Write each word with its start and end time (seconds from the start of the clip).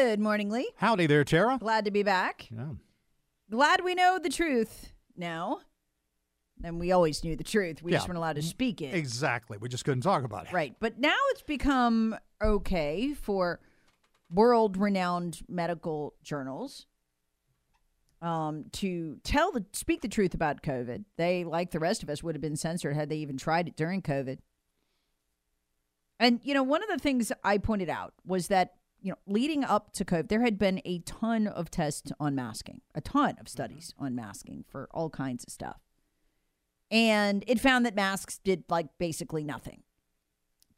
Good 0.00 0.20
morning, 0.20 0.48
Lee. 0.48 0.70
Howdy 0.76 1.06
there, 1.06 1.24
Tara. 1.24 1.58
Glad 1.58 1.86
to 1.86 1.90
be 1.90 2.04
back. 2.04 2.46
Yeah. 2.52 2.68
Glad 3.50 3.82
we 3.82 3.96
know 3.96 4.20
the 4.22 4.28
truth 4.28 4.92
now. 5.16 5.58
And 6.62 6.78
we 6.78 6.92
always 6.92 7.24
knew 7.24 7.34
the 7.34 7.42
truth. 7.42 7.82
We 7.82 7.90
just 7.90 8.06
weren't 8.06 8.16
allowed 8.16 8.36
to 8.36 8.42
speak 8.42 8.80
it. 8.80 8.94
Exactly. 8.94 9.58
We 9.58 9.68
just 9.68 9.84
couldn't 9.84 10.02
talk 10.02 10.22
about 10.22 10.46
it. 10.46 10.52
Right. 10.52 10.72
But 10.78 11.00
now 11.00 11.16
it's 11.30 11.42
become 11.42 12.16
okay 12.40 13.12
for 13.12 13.58
world 14.32 14.76
renowned 14.76 15.42
medical 15.48 16.14
journals 16.22 16.86
um, 18.22 18.66
to 18.74 19.18
tell 19.24 19.50
the 19.50 19.64
speak 19.72 20.02
the 20.02 20.08
truth 20.08 20.32
about 20.32 20.62
COVID. 20.62 21.06
They, 21.16 21.42
like 21.42 21.72
the 21.72 21.80
rest 21.80 22.04
of 22.04 22.08
us, 22.08 22.22
would 22.22 22.36
have 22.36 22.42
been 22.42 22.54
censored 22.54 22.94
had 22.94 23.08
they 23.08 23.16
even 23.16 23.36
tried 23.36 23.66
it 23.66 23.74
during 23.74 24.00
COVID. 24.02 24.38
And 26.20 26.38
you 26.44 26.54
know, 26.54 26.62
one 26.62 26.84
of 26.84 26.88
the 26.88 26.98
things 26.98 27.32
I 27.42 27.58
pointed 27.58 27.90
out 27.90 28.14
was 28.24 28.46
that 28.46 28.74
you 29.00 29.10
know, 29.10 29.18
leading 29.26 29.64
up 29.64 29.92
to 29.92 30.04
COVID, 30.04 30.28
there 30.28 30.42
had 30.42 30.58
been 30.58 30.80
a 30.84 30.98
ton 31.00 31.46
of 31.46 31.70
tests 31.70 32.12
on 32.18 32.34
masking, 32.34 32.80
a 32.94 33.00
ton 33.00 33.36
of 33.40 33.48
studies 33.48 33.94
on 33.98 34.14
masking 34.14 34.64
for 34.68 34.88
all 34.92 35.10
kinds 35.10 35.44
of 35.44 35.52
stuff. 35.52 35.80
And 36.90 37.44
it 37.46 37.60
found 37.60 37.84
that 37.86 37.94
masks 37.94 38.38
did 38.38 38.64
like 38.68 38.88
basically 38.98 39.44
nothing 39.44 39.82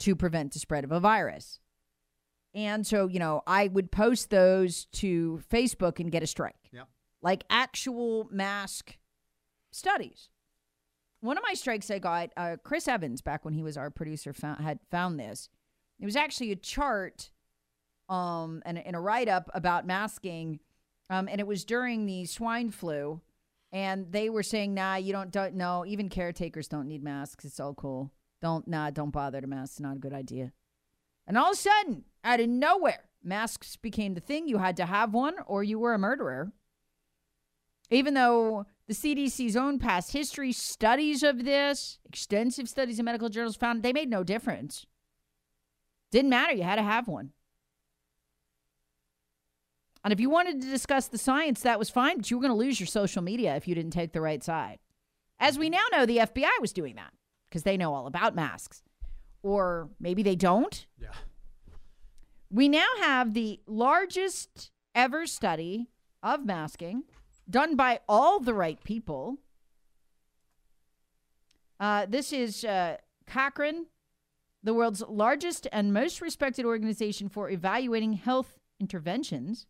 to 0.00 0.16
prevent 0.16 0.52
the 0.52 0.58
spread 0.58 0.84
of 0.84 0.92
a 0.92 1.00
virus. 1.00 1.60
And 2.52 2.86
so, 2.86 3.06
you 3.06 3.18
know, 3.20 3.42
I 3.46 3.68
would 3.68 3.92
post 3.92 4.30
those 4.30 4.86
to 4.92 5.40
Facebook 5.50 6.00
and 6.00 6.10
get 6.10 6.22
a 6.22 6.26
strike. 6.26 6.68
Yep. 6.72 6.88
Like 7.22 7.44
actual 7.48 8.28
mask 8.30 8.98
studies. 9.70 10.30
One 11.20 11.36
of 11.36 11.44
my 11.46 11.54
strikes 11.54 11.90
I 11.90 11.98
got, 11.98 12.30
uh, 12.36 12.56
Chris 12.64 12.88
Evans, 12.88 13.20
back 13.20 13.44
when 13.44 13.54
he 13.54 13.62
was 13.62 13.76
our 13.76 13.90
producer, 13.90 14.32
found, 14.32 14.60
had 14.60 14.80
found 14.90 15.20
this. 15.20 15.48
It 16.00 16.06
was 16.06 16.16
actually 16.16 16.50
a 16.50 16.56
chart 16.56 17.30
um, 18.10 18.62
and 18.66 18.76
in 18.76 18.94
a 18.94 19.00
write 19.00 19.28
up 19.28 19.48
about 19.54 19.86
masking, 19.86 20.58
um, 21.08 21.28
and 21.28 21.40
it 21.40 21.46
was 21.46 21.64
during 21.64 22.04
the 22.04 22.26
swine 22.26 22.70
flu, 22.70 23.20
and 23.72 24.10
they 24.10 24.28
were 24.28 24.42
saying, 24.42 24.74
"Nah, 24.74 24.96
you 24.96 25.12
don't, 25.12 25.30
don't 25.30 25.54
no, 25.54 25.86
even 25.86 26.08
caretakers 26.08 26.68
don't 26.68 26.88
need 26.88 27.02
masks. 27.02 27.44
It's 27.44 27.60
all 27.60 27.72
cool. 27.72 28.10
Don't 28.42 28.66
nah, 28.66 28.90
don't 28.90 29.10
bother 29.10 29.40
to 29.40 29.46
mask. 29.46 29.74
It's 29.74 29.80
not 29.80 29.96
a 29.96 30.00
good 30.00 30.12
idea." 30.12 30.52
And 31.26 31.38
all 31.38 31.50
of 31.50 31.54
a 31.54 31.56
sudden, 31.56 32.04
out 32.24 32.40
of 32.40 32.48
nowhere, 32.48 33.04
masks 33.22 33.76
became 33.76 34.14
the 34.14 34.20
thing. 34.20 34.48
You 34.48 34.58
had 34.58 34.76
to 34.78 34.86
have 34.86 35.14
one, 35.14 35.36
or 35.46 35.62
you 35.62 35.78
were 35.78 35.94
a 35.94 35.98
murderer. 35.98 36.52
Even 37.90 38.14
though 38.14 38.66
the 38.88 38.94
CDC's 38.94 39.56
own 39.56 39.78
past 39.78 40.12
history 40.12 40.52
studies 40.52 41.22
of 41.22 41.44
this, 41.44 41.98
extensive 42.04 42.68
studies 42.68 42.98
in 42.98 43.04
medical 43.04 43.28
journals 43.28 43.56
found 43.56 43.82
they 43.82 43.92
made 43.92 44.10
no 44.10 44.24
difference. 44.24 44.86
Didn't 46.10 46.30
matter. 46.30 46.54
You 46.54 46.64
had 46.64 46.76
to 46.76 46.82
have 46.82 47.06
one. 47.06 47.32
And 50.04 50.12
if 50.12 50.20
you 50.20 50.30
wanted 50.30 50.60
to 50.62 50.68
discuss 50.68 51.08
the 51.08 51.18
science, 51.18 51.60
that 51.60 51.78
was 51.78 51.90
fine, 51.90 52.16
but 52.16 52.30
you 52.30 52.38
were 52.38 52.42
going 52.42 52.52
to 52.52 52.58
lose 52.58 52.80
your 52.80 52.86
social 52.86 53.22
media 53.22 53.54
if 53.56 53.68
you 53.68 53.74
didn't 53.74 53.92
take 53.92 54.12
the 54.12 54.20
right 54.20 54.42
side. 54.42 54.78
As 55.38 55.58
we 55.58 55.70
now 55.70 55.84
know, 55.92 56.06
the 56.06 56.18
FBI 56.18 56.60
was 56.60 56.72
doing 56.72 56.96
that 56.96 57.12
because 57.48 57.62
they 57.64 57.76
know 57.76 57.94
all 57.94 58.06
about 58.06 58.34
masks. 58.34 58.82
Or 59.42 59.88
maybe 59.98 60.22
they 60.22 60.36
don't. 60.36 60.86
Yeah. 61.00 61.08
We 62.50 62.68
now 62.68 62.88
have 63.00 63.34
the 63.34 63.60
largest 63.66 64.70
ever 64.94 65.26
study 65.26 65.88
of 66.22 66.44
masking 66.44 67.04
done 67.48 67.76
by 67.76 68.00
all 68.08 68.40
the 68.40 68.54
right 68.54 68.82
people. 68.84 69.38
Uh, 71.78 72.06
this 72.06 72.32
is 72.32 72.64
uh, 72.64 72.96
Cochrane, 73.26 73.86
the 74.62 74.74
world's 74.74 75.02
largest 75.08 75.66
and 75.72 75.92
most 75.92 76.20
respected 76.20 76.64
organization 76.64 77.28
for 77.28 77.48
evaluating 77.48 78.14
health 78.14 78.58
interventions. 78.78 79.66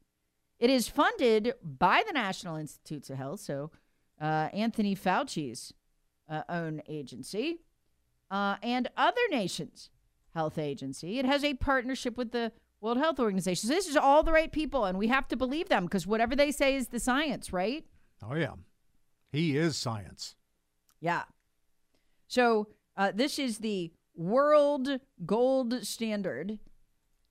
It 0.61 0.71
is 0.71 0.89
funded 0.89 1.55
by 1.63 2.05
the 2.07 2.13
National 2.13 2.57
Institutes 2.57 3.09
of 3.09 3.17
Health, 3.17 3.41
so 3.41 3.71
uh, 4.21 4.49
Anthony 4.53 4.95
Fauci's 4.95 5.73
uh, 6.29 6.43
own 6.51 6.83
agency, 6.87 7.61
uh, 8.31 8.57
and 8.63 8.89
other 8.97 9.21
nations' 9.31 9.89
health 10.35 10.59
agency. 10.59 11.19
It 11.19 11.25
has 11.25 11.43
a 11.43 11.55
partnership 11.55 12.19
with 12.19 12.31
the 12.33 12.53
World 12.81 12.99
Health 12.99 13.19
Organization. 13.19 13.69
So 13.69 13.75
this 13.75 13.89
is 13.89 13.97
all 13.97 14.23
the 14.23 14.33
right 14.33 14.53
people, 14.53 14.85
and 14.85 14.99
we 14.99 15.09
have 15.09 15.27
to 15.29 15.37
believe 15.37 15.71
them 15.71 15.85
because 15.85 16.07
whatever 16.07 16.37
they 16.37 16.51
say 16.51 16.77
is 16.77 16.89
the 16.89 17.01
science, 17.01 17.53
right? 17.53 17.85
Oh, 18.23 18.35
yeah. 18.35 18.53
He 19.33 19.57
is 19.57 19.77
science. 19.77 20.37
Yeah. 21.01 21.23
So 22.29 22.69
uh, 22.97 23.13
this 23.15 23.39
is 23.39 23.59
the 23.59 23.93
world 24.15 25.01
gold 25.25 25.87
standard. 25.87 26.59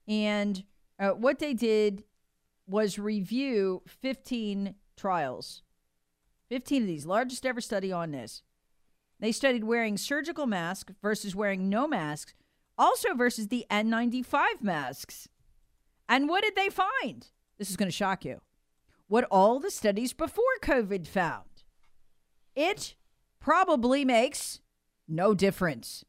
And 0.07 0.63
uh, 0.97 1.09
what 1.09 1.40
they 1.40 1.53
did 1.53 2.03
was 2.69 3.00
review 3.00 3.81
15 3.88 4.75
trials, 4.96 5.63
15 6.50 6.84
of 6.84 6.88
these, 6.88 7.06
largest 7.06 7.46
ever 7.46 7.62
study 7.62 7.91
on 7.91 8.12
this. 8.12 8.44
They 9.19 9.31
studied 9.31 9.63
wearing 9.63 9.97
surgical 9.97 10.46
masks 10.46 10.94
versus 11.02 11.35
wearing 11.35 11.68
no 11.68 11.88
masks, 11.88 12.34
also 12.78 13.13
versus 13.13 13.47
the 13.47 13.66
N95 13.69 14.62
masks. 14.62 15.28
And 16.08 16.29
what 16.29 16.44
did 16.44 16.56
they 16.56 16.69
find? 16.69 17.28
This 17.58 17.69
is 17.69 17.75
going 17.75 17.90
to 17.90 17.96
shock 17.96 18.24
you. 18.24 18.41
What 19.08 19.25
all 19.29 19.59
the 19.59 19.72
studies 19.72 20.13
before 20.13 20.44
COVID 20.62 21.08
found. 21.08 21.63
It 22.56 22.96
probably 23.40 24.06
makes 24.06 24.62
no 25.08 25.34
difference 25.34 26.06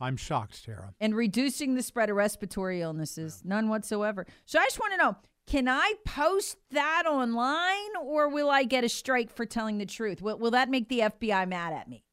I'm 0.00 0.16
shocked, 0.16 0.64
Tara. 0.64 0.94
And 1.00 1.14
reducing 1.14 1.74
the 1.74 1.82
spread 1.82 2.10
of 2.10 2.16
respiratory 2.16 2.80
illnesses. 2.80 3.42
None 3.44 3.68
whatsoever. 3.68 4.26
So 4.46 4.58
I 4.58 4.64
just 4.64 4.78
want 4.78 4.92
to 4.92 4.98
know 4.98 5.16
can 5.46 5.66
I 5.66 5.94
post 6.04 6.58
that 6.72 7.04
online 7.06 7.96
or 8.04 8.28
will 8.28 8.50
I 8.50 8.64
get 8.64 8.84
a 8.84 8.88
strike 8.88 9.34
for 9.34 9.46
telling 9.46 9.78
the 9.78 9.86
truth? 9.86 10.20
Will, 10.20 10.38
will 10.38 10.50
that 10.50 10.68
make 10.68 10.90
the 10.90 11.00
FBI 11.00 11.48
mad 11.48 11.72
at 11.72 11.88
me? 11.88 12.04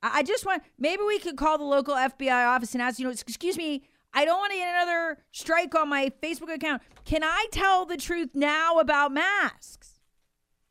I, 0.00 0.18
I 0.18 0.22
just 0.22 0.46
want, 0.46 0.62
maybe 0.78 1.02
we 1.02 1.18
could 1.18 1.36
call 1.36 1.58
the 1.58 1.64
local 1.64 1.94
FBI 1.96 2.46
office 2.46 2.72
and 2.72 2.80
ask, 2.80 3.00
you 3.00 3.04
know, 3.04 3.10
excuse 3.10 3.58
me, 3.58 3.82
I 4.14 4.24
don't 4.24 4.38
want 4.38 4.52
to 4.52 4.58
get 4.58 4.68
another 4.74 5.18
strike 5.32 5.74
on 5.74 5.88
my 5.88 6.12
Facebook 6.22 6.54
account. 6.54 6.82
Can 7.04 7.24
I 7.24 7.46
tell 7.50 7.84
the 7.84 7.96
truth 7.96 8.30
now 8.32 8.78
about 8.78 9.12
masks? 9.12 10.00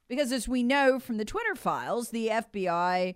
Because 0.08 0.32
as 0.32 0.48
we 0.48 0.64
know 0.64 1.00
from 1.00 1.18
the 1.18 1.26
Twitter 1.26 1.56
files, 1.56 2.12
the 2.12 2.28
FBI 2.28 3.16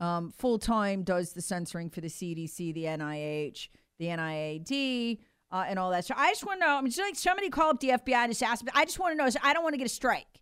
um, 0.00 0.32
full 0.36 0.58
time 0.58 1.02
does 1.02 1.32
the 1.32 1.40
censoring 1.40 1.90
for 1.90 2.00
the 2.00 2.08
CDC, 2.08 2.74
the 2.74 2.84
NIH, 2.84 3.68
the 3.98 4.06
NIAD, 4.06 5.18
uh, 5.50 5.64
and 5.66 5.78
all 5.78 5.90
that. 5.90 6.04
So 6.04 6.14
I 6.16 6.30
just 6.30 6.44
want 6.44 6.60
to 6.60 6.66
know. 6.66 6.76
I 6.76 6.80
mean, 6.80 6.90
just 6.90 7.00
like 7.00 7.16
somebody 7.16 7.48
call 7.48 7.70
up 7.70 7.80
the 7.80 7.90
FBI 7.90 8.14
and 8.14 8.30
just 8.30 8.42
ask. 8.42 8.64
I 8.74 8.84
just 8.84 8.98
want 8.98 9.12
to 9.12 9.22
know. 9.22 9.30
So 9.30 9.38
I 9.42 9.52
don't 9.54 9.62
want 9.62 9.74
to 9.74 9.78
get 9.78 9.86
a 9.86 9.90
strike, 9.90 10.40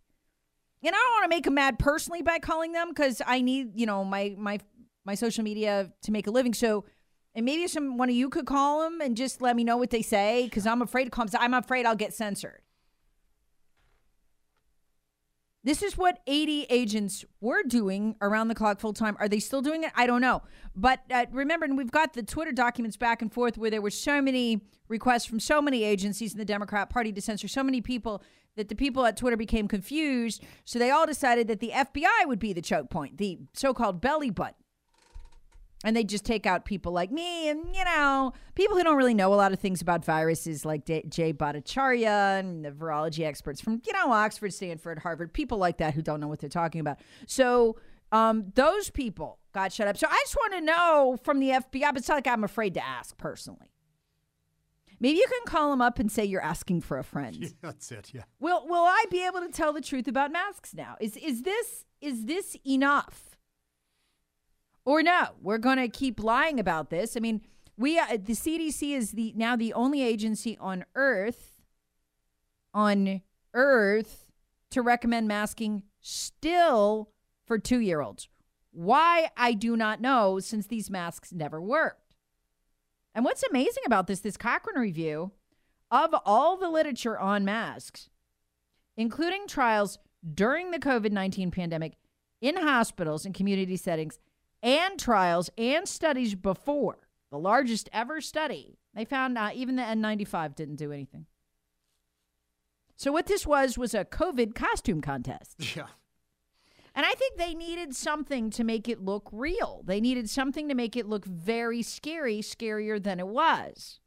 and 0.83 0.95
I 0.95 0.99
don't 0.99 1.13
want 1.13 1.25
to 1.25 1.37
make 1.37 1.45
them 1.45 1.55
mad 1.55 1.79
personally 1.79 2.23
by 2.23 2.39
calling 2.39 2.73
them 2.73 2.89
because 2.89 3.23
I 3.25 3.41
need 3.41 3.79
you 3.79 3.87
know 3.87 4.05
my 4.05 4.35
my 4.37 4.59
my 5.05 5.15
social 5.15 5.45
media 5.45 5.93
to 6.03 6.13
make 6.13 6.27
a 6.27 6.31
living. 6.31 6.55
So. 6.55 6.85
And 7.37 7.45
maybe 7.45 7.67
some 7.67 7.97
one 7.97 8.09
of 8.09 8.15
you 8.15 8.29
could 8.29 8.47
call 8.47 8.85
them 8.85 9.01
and 9.01 9.17
just 9.17 9.43
let 9.43 9.57
me 9.57 9.65
know 9.65 9.77
what 9.77 9.91
they 9.91 10.03
say 10.03 10.45
because 10.45 10.69
I'm 10.69 10.83
afraid 10.83 11.07
to 11.07 11.11
call 11.11 11.27
them. 11.27 11.41
I'm 11.43 11.53
afraid 11.53 11.85
I'll 11.85 11.97
get 11.97 12.15
censored. 12.15 12.61
This 15.65 15.83
is 15.83 15.97
what 15.97 16.21
80 16.27 16.67
agents 16.69 17.25
were 17.41 17.63
doing 17.63 18.17
around 18.21 18.49
the 18.49 18.55
clock 18.55 18.81
full 18.81 18.93
time. 18.93 19.17
Are 19.19 19.29
they 19.29 19.41
still 19.41 19.63
doing 19.63 19.83
it? 19.83 19.93
I 19.97 20.07
don't 20.07 20.21
know. 20.21 20.43
But 20.77 21.01
uh, 21.11 21.25
remember, 21.33 21.65
and 21.65 21.79
we've 21.79 21.91
got 21.91 22.13
the 22.13 22.23
Twitter 22.23 22.53
documents 22.53 22.99
back 22.99 23.23
and 23.23 23.33
forth 23.33 23.57
where 23.57 23.71
there 23.71 23.81
were 23.81 23.91
so 23.91 24.21
many 24.21 24.61
requests 24.89 25.25
from 25.25 25.41
so 25.41 25.63
many 25.63 25.83
agencies 25.83 26.33
in 26.33 26.39
the 26.39 26.45
Democrat 26.45 26.91
Party 26.91 27.13
to 27.13 27.21
censor 27.23 27.49
so 27.49 27.63
many 27.63 27.81
people 27.81 28.23
that 28.57 28.69
the 28.69 28.75
people 28.75 29.07
at 29.07 29.17
Twitter 29.17 29.39
became 29.39 29.67
confused. 29.67 30.45
So 30.67 30.79
they 30.79 30.91
all 30.91 31.07
decided 31.07 31.49
that 31.49 31.61
the 31.61 31.71
FBI 31.71 32.27
would 32.27 32.39
be 32.39 32.53
the 32.53 32.63
choke 32.63 32.91
point, 32.91 33.17
the 33.17 33.39
so 33.55 33.73
called 33.73 34.03
belly 34.03 34.31
button. 34.31 34.64
And 35.85 35.95
they 35.95 36.03
just 36.03 36.25
take 36.25 36.47
out 36.47 36.65
people 36.65 36.93
like 36.93 37.13
me 37.13 37.49
and, 37.51 37.77
you 37.77 37.85
know, 37.85 38.33
people 38.55 38.77
who 38.77 38.83
don't 38.83 38.97
really 38.97 39.15
know 39.15 39.33
a 39.33 39.37
lot 39.37 39.53
of 39.53 39.61
things 39.61 39.83
about 39.83 40.05
viruses 40.05 40.65
like 40.65 40.85
D- 40.85 41.05
Jay 41.09 41.33
Bhattacharya 41.33 42.41
and 42.41 42.65
the 42.65 42.71
virology 42.71 43.25
experts 43.25 43.61
from, 43.61 43.83
you 43.87 43.93
know, 43.93 44.11
Oxford, 44.11 44.53
Stanford, 44.55 44.99
Harvard, 44.99 45.33
people 45.33 45.59
like 45.59 45.77
that 45.79 45.95
who 45.95 46.01
don't 46.03 46.21
know 46.21 46.29
what 46.29 46.39
they're 46.41 46.49
talking 46.49 46.81
about. 46.81 46.99
So 47.27 47.77
um, 48.13 48.53
those 48.55 48.91
people 48.91 49.39
got 49.53 49.73
shut 49.73 49.87
up. 49.87 49.97
So 49.99 50.07
I 50.11 50.19
just 50.25 50.37
want 50.37 50.55
to 50.55 50.61
know 50.63 51.19
from 51.23 51.39
the 51.39 51.51
FBI, 51.51 51.83
but 51.91 51.99
it's 51.99 52.09
not 52.09 52.15
like 52.15 52.27
I'm 52.27 52.45
afraid 52.45 52.75
to 52.75 52.85
ask 52.85 53.17
personally. 53.19 53.71
Maybe 55.01 55.19
you 55.19 55.27
can 55.27 55.47
call 55.47 55.71
them 55.71 55.83
up 55.83 55.99
and 55.99 56.11
say 56.11 56.25
you're 56.25 56.41
asking 56.41 56.81
for 56.81 56.99
a 56.99 57.05
friend. 57.05 57.37
Yeah, 57.37 57.49
that's 57.61 57.91
it. 57.93 58.13
Yeah. 58.15 58.23
Will 58.41 58.67
Will 58.67 58.85
I 58.85 59.05
be 59.11 59.27
able 59.27 59.41
to 59.41 59.49
tell 59.49 59.73
the 59.73 59.81
truth 59.81 60.09
about 60.09 60.33
masks 60.33 60.73
now? 60.75 60.97
Is 61.01 61.17
is 61.17 61.43
this 61.43 61.85
is 62.01 62.25
this 62.25 62.57
enough? 62.67 63.34
Or 64.85 65.03
no, 65.03 65.29
we're 65.41 65.59
going 65.59 65.79
to 65.79 65.89
keep 65.89 66.23
lying 66.23 66.61
about 66.61 66.91
this. 66.91 67.17
I 67.17 67.21
mean, 67.21 67.41
we 67.77 67.99
uh, 67.99 68.07
the 68.13 68.35
CDC 68.35 68.97
is 68.97 69.13
the 69.13 69.33
now 69.37 69.57
the 69.57 69.73
only 69.73 70.03
agency 70.03 70.57
on 70.61 70.85
earth 70.95 71.63
on 72.73 73.23
earth 73.53 74.31
to 74.71 74.83
recommend 74.83 75.29
masking 75.29 75.85
still 76.01 77.11
for 77.47 77.59
2-year-olds. 77.59 78.29
Why 78.73 79.31
I 79.37 79.53
do 79.53 79.77
not 79.77 80.01
know 80.01 80.41
since 80.41 80.67
these 80.67 80.91
masks 80.91 81.33
never 81.33 81.63
worked. 81.63 82.17
And 83.15 83.25
what's 83.25 83.45
amazing 83.45 83.85
about 83.87 84.07
this 84.07 84.21
this 84.21 84.37
Cochrane 84.37 84.81
review 84.81 85.33
of 85.91 86.15
all 86.25 86.57
the 86.57 86.69
literature 86.69 87.19
on 87.19 87.45
masks, 87.45 88.11
including 88.97 89.47
trials 89.47 89.99
during 90.35 90.71
the 90.71 90.79
COVID-19 90.79 91.53
pandemic 91.53 91.95
in 92.41 92.57
hospitals 92.57 93.25
and 93.25 93.35
community 93.35 93.77
settings 93.77 94.19
and 94.65 94.99
trials 94.99 95.51
and 95.57 95.87
studies 95.87 96.35
before 96.35 96.99
the 97.31 97.39
largest 97.39 97.89
ever 97.93 98.21
study, 98.21 98.79
they 98.95 99.05
found 99.05 99.37
uh, 99.37 99.51
even 99.55 99.77
the 99.77 99.83
N95 99.83 100.57
didn't 100.57 100.77
do 100.77 100.91
anything. 100.91 101.27
So 102.97 103.13
what 103.13 103.27
this 103.27 103.47
was 103.47 103.77
was 103.77 103.95
a 103.95 104.05
COVID 104.05 104.55
costume 104.55 105.01
contest. 105.01 105.57
Yeah. 105.77 105.87
And 106.97 107.05
I 107.05 107.11
think 107.15 107.37
they 107.37 107.55
needed 107.55 107.97
something 107.97 108.51
to 108.51 108.63
make 108.63 108.89
it 108.89 109.05
look 109.05 109.29
real. 109.33 109.83
They 109.85 110.01
needed 110.01 110.31
something 110.31 110.69
to 110.69 110.77
make 110.77 110.95
it 110.95 111.07
look 111.07 111.25
very 111.25 111.83
scary, 111.83 112.39
scarier 112.39 113.03
than 113.03 113.19
it 113.19 113.27
was. 113.27 113.99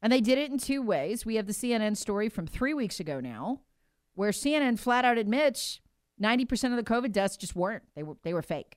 And 0.00 0.12
they 0.12 0.20
did 0.20 0.38
it 0.38 0.52
in 0.52 0.58
two 0.58 0.82
ways. 0.82 1.26
We 1.26 1.34
have 1.34 1.48
the 1.48 1.52
CNN 1.52 1.96
story 1.96 2.28
from 2.28 2.46
three 2.46 2.74
weeks 2.74 3.00
ago 3.00 3.18
now, 3.18 3.62
where 4.14 4.30
CNN 4.30 4.78
flat 4.78 5.04
out 5.04 5.18
admits 5.18 5.80
90% 6.22 6.70
of 6.70 6.76
the 6.76 6.82
COVID 6.82 7.12
deaths 7.12 7.36
just 7.36 7.56
weren't. 7.56 7.82
They 7.94 8.02
were 8.02 8.16
they 8.22 8.34
were 8.34 8.42
fake. 8.42 8.76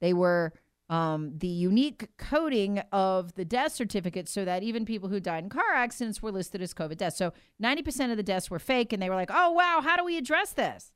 They 0.00 0.12
were 0.12 0.52
um, 0.88 1.32
the 1.38 1.48
unique 1.48 2.08
coding 2.18 2.82
of 2.92 3.34
the 3.34 3.46
death 3.46 3.72
certificate 3.72 4.28
so 4.28 4.44
that 4.44 4.62
even 4.62 4.84
people 4.84 5.08
who 5.08 5.20
died 5.20 5.44
in 5.44 5.48
car 5.48 5.72
accidents 5.74 6.20
were 6.20 6.32
listed 6.32 6.60
as 6.60 6.74
COVID 6.74 6.98
deaths. 6.98 7.16
So 7.16 7.32
90% 7.62 8.10
of 8.10 8.18
the 8.18 8.22
deaths 8.22 8.50
were 8.50 8.58
fake, 8.58 8.92
and 8.92 9.02
they 9.02 9.08
were 9.08 9.16
like, 9.16 9.30
oh, 9.32 9.52
wow, 9.52 9.80
how 9.82 9.96
do 9.96 10.04
we 10.04 10.18
address 10.18 10.52
this? 10.52 10.92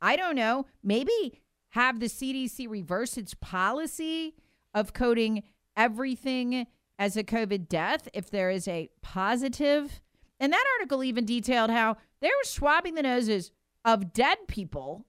I 0.00 0.16
don't 0.16 0.34
know. 0.34 0.66
Maybe 0.82 1.40
have 1.70 2.00
the 2.00 2.06
CDC 2.06 2.68
reverse 2.68 3.16
its 3.16 3.34
policy 3.34 4.34
of 4.74 4.92
coding 4.92 5.44
everything 5.76 6.66
as 6.98 7.16
a 7.16 7.22
COVID 7.22 7.68
death 7.68 8.08
if 8.12 8.30
there 8.30 8.50
is 8.50 8.66
a 8.66 8.90
positive. 9.02 10.00
And 10.40 10.52
that 10.52 10.64
article 10.78 11.04
even 11.04 11.24
detailed 11.24 11.70
how 11.70 11.96
they 12.20 12.28
were 12.28 12.44
swabbing 12.44 12.94
the 12.94 13.02
noses 13.02 13.52
of 13.84 14.12
dead 14.12 14.38
people 14.48 15.06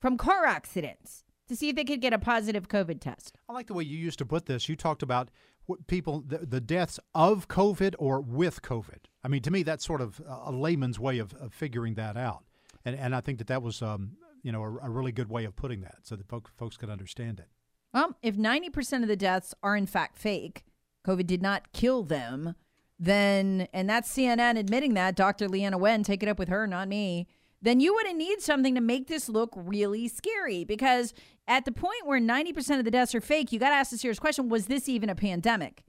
from 0.00 0.16
car 0.16 0.44
accidents 0.44 1.24
to 1.48 1.56
see 1.56 1.68
if 1.68 1.76
they 1.76 1.84
could 1.84 2.00
get 2.00 2.12
a 2.12 2.18
positive 2.18 2.68
COVID 2.68 3.00
test. 3.00 3.38
I 3.48 3.52
like 3.52 3.68
the 3.68 3.74
way 3.74 3.84
you 3.84 3.98
used 3.98 4.18
to 4.18 4.26
put 4.26 4.46
this. 4.46 4.68
You 4.68 4.76
talked 4.76 5.02
about 5.02 5.30
what 5.66 5.86
people, 5.86 6.22
the, 6.26 6.38
the 6.38 6.60
deaths 6.60 6.98
of 7.14 7.48
COVID 7.48 7.94
or 7.98 8.20
with 8.20 8.62
COVID. 8.62 9.06
I 9.24 9.28
mean, 9.28 9.42
to 9.42 9.50
me, 9.50 9.62
that's 9.62 9.84
sort 9.84 10.00
of 10.00 10.20
a 10.28 10.52
layman's 10.52 10.98
way 10.98 11.18
of, 11.18 11.34
of 11.34 11.52
figuring 11.52 11.94
that 11.94 12.16
out. 12.16 12.44
And, 12.84 12.96
and 12.96 13.14
I 13.14 13.20
think 13.20 13.38
that 13.38 13.48
that 13.48 13.62
was, 13.62 13.82
um, 13.82 14.12
you 14.42 14.52
know, 14.52 14.62
a, 14.62 14.86
a, 14.86 14.90
really 14.90 15.10
good 15.10 15.28
way 15.28 15.44
of 15.44 15.56
putting 15.56 15.80
that 15.80 15.96
so 16.02 16.14
that 16.14 16.28
folks, 16.28 16.52
folks 16.56 16.76
could 16.76 16.90
understand 16.90 17.40
it. 17.40 17.48
Well, 17.92 18.16
if 18.22 18.36
90% 18.36 19.02
of 19.02 19.08
the 19.08 19.16
deaths 19.16 19.54
are 19.62 19.76
in 19.76 19.86
fact 19.86 20.18
fake, 20.18 20.64
COVID 21.04 21.26
did 21.26 21.42
not 21.42 21.72
kill 21.72 22.04
them, 22.04 22.54
then, 22.98 23.68
and 23.72 23.88
that's 23.90 24.12
CNN 24.12 24.58
admitting 24.58 24.94
that, 24.94 25.16
Dr. 25.16 25.48
Leana 25.48 25.78
Wen, 25.78 26.02
take 26.02 26.22
it 26.22 26.28
up 26.28 26.38
with 26.38 26.48
her, 26.48 26.66
not 26.66 26.88
me 26.88 27.26
then 27.62 27.80
you 27.80 27.94
wouldn't 27.94 28.18
need 28.18 28.40
something 28.40 28.74
to 28.74 28.80
make 28.80 29.08
this 29.08 29.28
look 29.28 29.52
really 29.54 30.08
scary. 30.08 30.64
Because 30.64 31.14
at 31.48 31.64
the 31.64 31.72
point 31.72 32.06
where 32.06 32.20
90% 32.20 32.78
of 32.78 32.84
the 32.84 32.90
deaths 32.90 33.14
are 33.14 33.20
fake, 33.20 33.52
you 33.52 33.58
got 33.58 33.70
to 33.70 33.74
ask 33.76 33.90
the 33.90 33.98
serious 33.98 34.18
question 34.18 34.48
was 34.48 34.66
this 34.66 34.88
even 34.88 35.08
a 35.08 35.14
pandemic? 35.14 35.84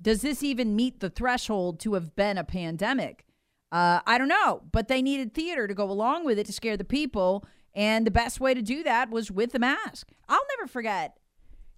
Does 0.00 0.22
this 0.22 0.42
even 0.42 0.76
meet 0.76 1.00
the 1.00 1.10
threshold 1.10 1.78
to 1.80 1.94
have 1.94 2.16
been 2.16 2.38
a 2.38 2.44
pandemic? 2.44 3.26
Uh, 3.70 4.00
I 4.06 4.18
don't 4.18 4.28
know, 4.28 4.62
but 4.72 4.88
they 4.88 5.02
needed 5.02 5.32
theater 5.32 5.68
to 5.68 5.74
go 5.74 5.90
along 5.90 6.24
with 6.24 6.38
it 6.38 6.46
to 6.46 6.52
scare 6.52 6.76
the 6.76 6.84
people. 6.84 7.44
And 7.74 8.06
the 8.06 8.10
best 8.10 8.40
way 8.40 8.54
to 8.54 8.62
do 8.62 8.82
that 8.82 9.10
was 9.10 9.30
with 9.30 9.52
the 9.52 9.58
mask. 9.58 10.08
I'll 10.28 10.46
never 10.56 10.66
forget. 10.66 11.18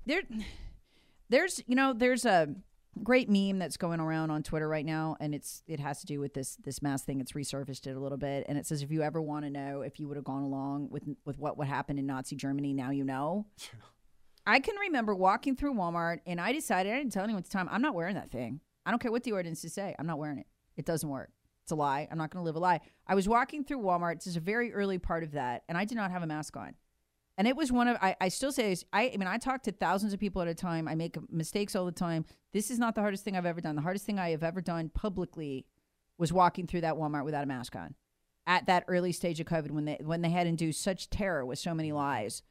There, 0.06 0.22
there's, 1.28 1.62
you 1.66 1.74
know, 1.74 1.92
there's 1.92 2.24
a 2.24 2.54
great 3.02 3.28
meme 3.28 3.58
that's 3.58 3.76
going 3.76 4.00
around 4.00 4.30
on 4.30 4.42
Twitter 4.42 4.68
right 4.68 4.84
now, 4.84 5.16
and 5.20 5.34
it's 5.34 5.62
it 5.66 5.80
has 5.80 6.00
to 6.00 6.06
do 6.06 6.20
with 6.20 6.34
this 6.34 6.56
this 6.64 6.82
mask 6.82 7.06
thing. 7.06 7.20
It's 7.20 7.32
resurfaced 7.32 7.86
it 7.86 7.96
a 7.96 8.00
little 8.00 8.18
bit, 8.18 8.44
and 8.48 8.58
it 8.58 8.66
says 8.66 8.82
if 8.82 8.90
you 8.90 9.02
ever 9.02 9.20
want 9.20 9.44
to 9.44 9.50
know 9.50 9.82
if 9.82 9.98
you 9.98 10.08
would 10.08 10.16
have 10.16 10.24
gone 10.24 10.42
along 10.42 10.88
with 10.90 11.04
with 11.24 11.38
what 11.38 11.56
would 11.58 11.68
happen 11.68 11.98
in 11.98 12.06
Nazi 12.06 12.36
Germany, 12.36 12.72
now 12.72 12.90
you 12.90 13.04
know. 13.04 13.46
I 14.46 14.58
can 14.58 14.74
remember 14.76 15.14
walking 15.14 15.54
through 15.54 15.74
Walmart, 15.74 16.18
and 16.26 16.40
I 16.40 16.52
decided 16.52 16.92
I 16.92 16.98
didn't 16.98 17.12
tell 17.12 17.22
anyone 17.24 17.38
at 17.38 17.44
the 17.44 17.50
time 17.52 17.68
I'm 17.70 17.82
not 17.82 17.94
wearing 17.94 18.16
that 18.16 18.30
thing. 18.30 18.60
I 18.84 18.90
don't 18.90 19.00
care 19.00 19.12
what 19.12 19.22
the 19.22 19.32
ordinances 19.32 19.72
say. 19.72 19.94
I'm 19.98 20.06
not 20.06 20.18
wearing 20.18 20.38
it. 20.38 20.46
It 20.76 20.84
doesn't 20.84 21.08
work. 21.08 21.30
It's 21.62 21.70
a 21.70 21.76
lie. 21.76 22.08
I'm 22.10 22.18
not 22.18 22.30
going 22.30 22.42
to 22.42 22.44
live 22.44 22.56
a 22.56 22.58
lie. 22.58 22.80
I 23.06 23.14
was 23.14 23.28
walking 23.28 23.62
through 23.62 23.78
Walmart. 23.78 24.16
This 24.16 24.26
is 24.26 24.36
a 24.36 24.40
very 24.40 24.74
early 24.74 24.98
part 24.98 25.22
of 25.22 25.32
that, 25.32 25.62
and 25.68 25.78
I 25.78 25.84
did 25.84 25.94
not 25.94 26.10
have 26.10 26.24
a 26.24 26.26
mask 26.26 26.56
on. 26.56 26.74
And 27.38 27.48
it 27.48 27.56
was 27.56 27.72
one 27.72 27.88
of 27.88 27.96
I, 28.00 28.14
I 28.20 28.28
still 28.28 28.52
say 28.52 28.76
I, 28.92 29.10
I 29.14 29.16
mean 29.16 29.28
I 29.28 29.38
talk 29.38 29.62
to 29.62 29.72
thousands 29.72 30.12
of 30.12 30.20
people 30.20 30.42
at 30.42 30.48
a 30.48 30.54
time. 30.54 30.86
I 30.86 30.94
make 30.94 31.16
mistakes 31.30 31.74
all 31.74 31.86
the 31.86 31.92
time. 31.92 32.24
This 32.52 32.70
is 32.70 32.78
not 32.78 32.94
the 32.94 33.00
hardest 33.00 33.24
thing 33.24 33.36
I've 33.36 33.46
ever 33.46 33.60
done. 33.60 33.76
The 33.76 33.82
hardest 33.82 34.04
thing 34.04 34.18
I 34.18 34.30
have 34.30 34.42
ever 34.42 34.60
done 34.60 34.90
publicly 34.90 35.66
was 36.18 36.32
walking 36.32 36.66
through 36.66 36.82
that 36.82 36.94
Walmart 36.94 37.24
without 37.24 37.44
a 37.44 37.46
mask 37.46 37.74
on. 37.74 37.94
At 38.46 38.66
that 38.66 38.84
early 38.88 39.12
stage 39.12 39.40
of 39.40 39.46
COVID 39.46 39.70
when 39.70 39.86
they 39.86 39.98
when 40.02 40.22
they 40.22 40.30
had 40.30 40.46
induced 40.46 40.82
such 40.82 41.08
terror 41.10 41.46
with 41.46 41.58
so 41.58 41.74
many 41.74 41.92
lies. 41.92 42.42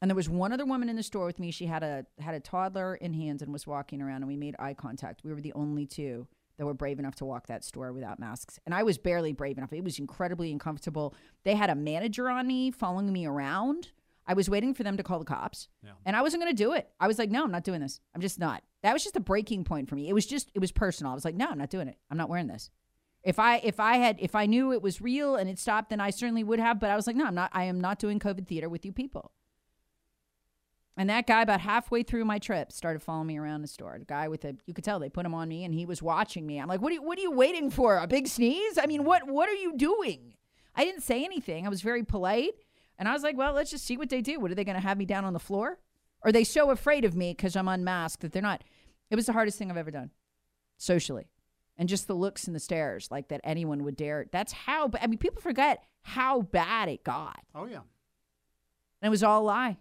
And 0.00 0.10
there 0.10 0.16
was 0.16 0.28
one 0.28 0.52
other 0.52 0.66
woman 0.66 0.88
in 0.88 0.96
the 0.96 1.02
store 1.02 1.26
with 1.26 1.38
me. 1.38 1.50
She 1.50 1.66
had 1.66 1.82
a 1.82 2.06
had 2.18 2.34
a 2.34 2.40
toddler 2.40 2.94
in 2.94 3.12
hands 3.12 3.42
and 3.42 3.52
was 3.52 3.66
walking 3.66 4.00
around 4.00 4.16
and 4.16 4.28
we 4.28 4.36
made 4.36 4.56
eye 4.58 4.74
contact. 4.74 5.22
We 5.22 5.32
were 5.34 5.40
the 5.40 5.52
only 5.52 5.86
two 5.86 6.26
that 6.56 6.66
were 6.66 6.74
brave 6.74 6.98
enough 6.98 7.16
to 7.16 7.24
walk 7.24 7.48
that 7.48 7.64
store 7.64 7.92
without 7.92 8.20
masks. 8.20 8.58
And 8.64 8.74
I 8.74 8.84
was 8.84 8.96
barely 8.96 9.32
brave 9.32 9.58
enough. 9.58 9.72
It 9.72 9.82
was 9.82 9.98
incredibly 9.98 10.52
uncomfortable. 10.52 11.14
They 11.44 11.56
had 11.56 11.68
a 11.68 11.74
manager 11.74 12.30
on 12.30 12.46
me 12.46 12.70
following 12.70 13.12
me 13.12 13.26
around 13.26 13.88
I 14.26 14.34
was 14.34 14.48
waiting 14.48 14.74
for 14.74 14.82
them 14.82 14.96
to 14.96 15.02
call 15.02 15.18
the 15.18 15.24
cops, 15.24 15.68
yeah. 15.82 15.90
and 16.06 16.16
I 16.16 16.22
wasn't 16.22 16.42
going 16.42 16.54
to 16.54 16.62
do 16.62 16.72
it. 16.72 16.88
I 16.98 17.06
was 17.06 17.18
like, 17.18 17.30
no, 17.30 17.44
I'm 17.44 17.50
not 17.50 17.64
doing 17.64 17.80
this. 17.80 18.00
I'm 18.14 18.20
just 18.20 18.38
not. 18.38 18.62
That 18.82 18.92
was 18.92 19.04
just 19.04 19.16
a 19.16 19.20
breaking 19.20 19.64
point 19.64 19.88
for 19.88 19.94
me. 19.96 20.08
It 20.08 20.14
was 20.14 20.26
just, 20.26 20.50
it 20.54 20.60
was 20.60 20.72
personal. 20.72 21.12
I 21.12 21.14
was 21.14 21.24
like, 21.24 21.34
no, 21.34 21.48
I'm 21.48 21.58
not 21.58 21.70
doing 21.70 21.88
it. 21.88 21.98
I'm 22.10 22.16
not 22.16 22.28
wearing 22.28 22.46
this. 22.46 22.70
If 23.22 23.38
I 23.38 23.56
if 23.58 23.80
I 23.80 23.96
had 23.96 24.18
if 24.20 24.34
I 24.34 24.44
knew 24.44 24.72
it 24.72 24.82
was 24.82 25.00
real 25.00 25.36
and 25.36 25.48
it 25.48 25.58
stopped, 25.58 25.88
then 25.88 26.00
I 26.00 26.10
certainly 26.10 26.44
would 26.44 26.58
have. 26.58 26.78
But 26.78 26.90
I 26.90 26.96
was 26.96 27.06
like, 27.06 27.16
no, 27.16 27.24
I'm 27.24 27.34
not. 27.34 27.50
I 27.54 27.64
am 27.64 27.80
not 27.80 27.98
doing 27.98 28.18
COVID 28.18 28.46
theater 28.46 28.68
with 28.68 28.84
you 28.84 28.92
people. 28.92 29.32
And 30.96 31.10
that 31.10 31.26
guy, 31.26 31.42
about 31.42 31.60
halfway 31.60 32.02
through 32.04 32.24
my 32.24 32.38
trip, 32.38 32.70
started 32.70 33.02
following 33.02 33.26
me 33.26 33.38
around 33.38 33.62
the 33.62 33.68
store. 33.68 33.96
The 33.98 34.04
guy 34.04 34.28
with 34.28 34.44
a, 34.44 34.54
you 34.66 34.74
could 34.74 34.84
tell 34.84 35.00
they 35.00 35.08
put 35.08 35.26
him 35.26 35.34
on 35.34 35.48
me, 35.48 35.64
and 35.64 35.74
he 35.74 35.86
was 35.86 36.00
watching 36.00 36.46
me. 36.46 36.58
I'm 36.58 36.68
like, 36.68 36.80
what 36.80 36.90
are 36.90 36.94
you, 36.94 37.02
what 37.02 37.18
are 37.18 37.22
you 37.22 37.32
waiting 37.32 37.70
for? 37.70 37.98
A 37.98 38.06
big 38.06 38.28
sneeze? 38.28 38.78
I 38.78 38.86
mean, 38.86 39.02
what, 39.02 39.26
what 39.26 39.48
are 39.48 39.54
you 39.54 39.76
doing? 39.76 40.34
I 40.76 40.84
didn't 40.84 41.02
say 41.02 41.24
anything. 41.24 41.66
I 41.66 41.68
was 41.68 41.82
very 41.82 42.04
polite. 42.04 42.54
And 42.98 43.08
I 43.08 43.12
was 43.12 43.22
like, 43.22 43.36
well, 43.36 43.52
let's 43.52 43.70
just 43.70 43.84
see 43.84 43.96
what 43.96 44.08
they 44.08 44.20
do. 44.20 44.38
What 44.38 44.50
are 44.50 44.54
they 44.54 44.64
going 44.64 44.76
to 44.76 44.82
have 44.82 44.98
me 44.98 45.04
down 45.04 45.24
on 45.24 45.32
the 45.32 45.38
floor? 45.38 45.78
Are 46.22 46.32
they 46.32 46.44
so 46.44 46.70
afraid 46.70 47.04
of 47.04 47.14
me 47.14 47.32
because 47.32 47.56
I'm 47.56 47.68
unmasked 47.68 48.22
that 48.22 48.32
they're 48.32 48.42
not? 48.42 48.64
It 49.10 49.16
was 49.16 49.26
the 49.26 49.32
hardest 49.32 49.58
thing 49.58 49.70
I've 49.70 49.76
ever 49.76 49.90
done 49.90 50.10
socially. 50.78 51.28
And 51.76 51.88
just 51.88 52.06
the 52.06 52.14
looks 52.14 52.46
and 52.46 52.54
the 52.54 52.60
stares, 52.60 53.08
like 53.10 53.28
that 53.28 53.40
anyone 53.42 53.82
would 53.84 53.96
dare. 53.96 54.26
That's 54.30 54.52
how, 54.52 54.90
I 55.00 55.08
mean, 55.08 55.18
people 55.18 55.42
forget 55.42 55.82
how 56.02 56.42
bad 56.42 56.88
it 56.88 57.02
got. 57.02 57.40
Oh, 57.54 57.66
yeah. 57.66 57.80
And 59.02 59.08
it 59.08 59.10
was 59.10 59.24
all 59.24 59.42
a 59.42 59.44
lie. 59.44 59.78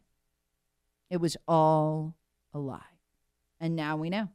It 1.10 1.18
was 1.22 1.38
all 1.48 2.16
a 2.54 2.60
lie. 2.60 2.82
And 3.60 3.76
now 3.76 3.96
we 3.96 4.10
know. 4.10 4.30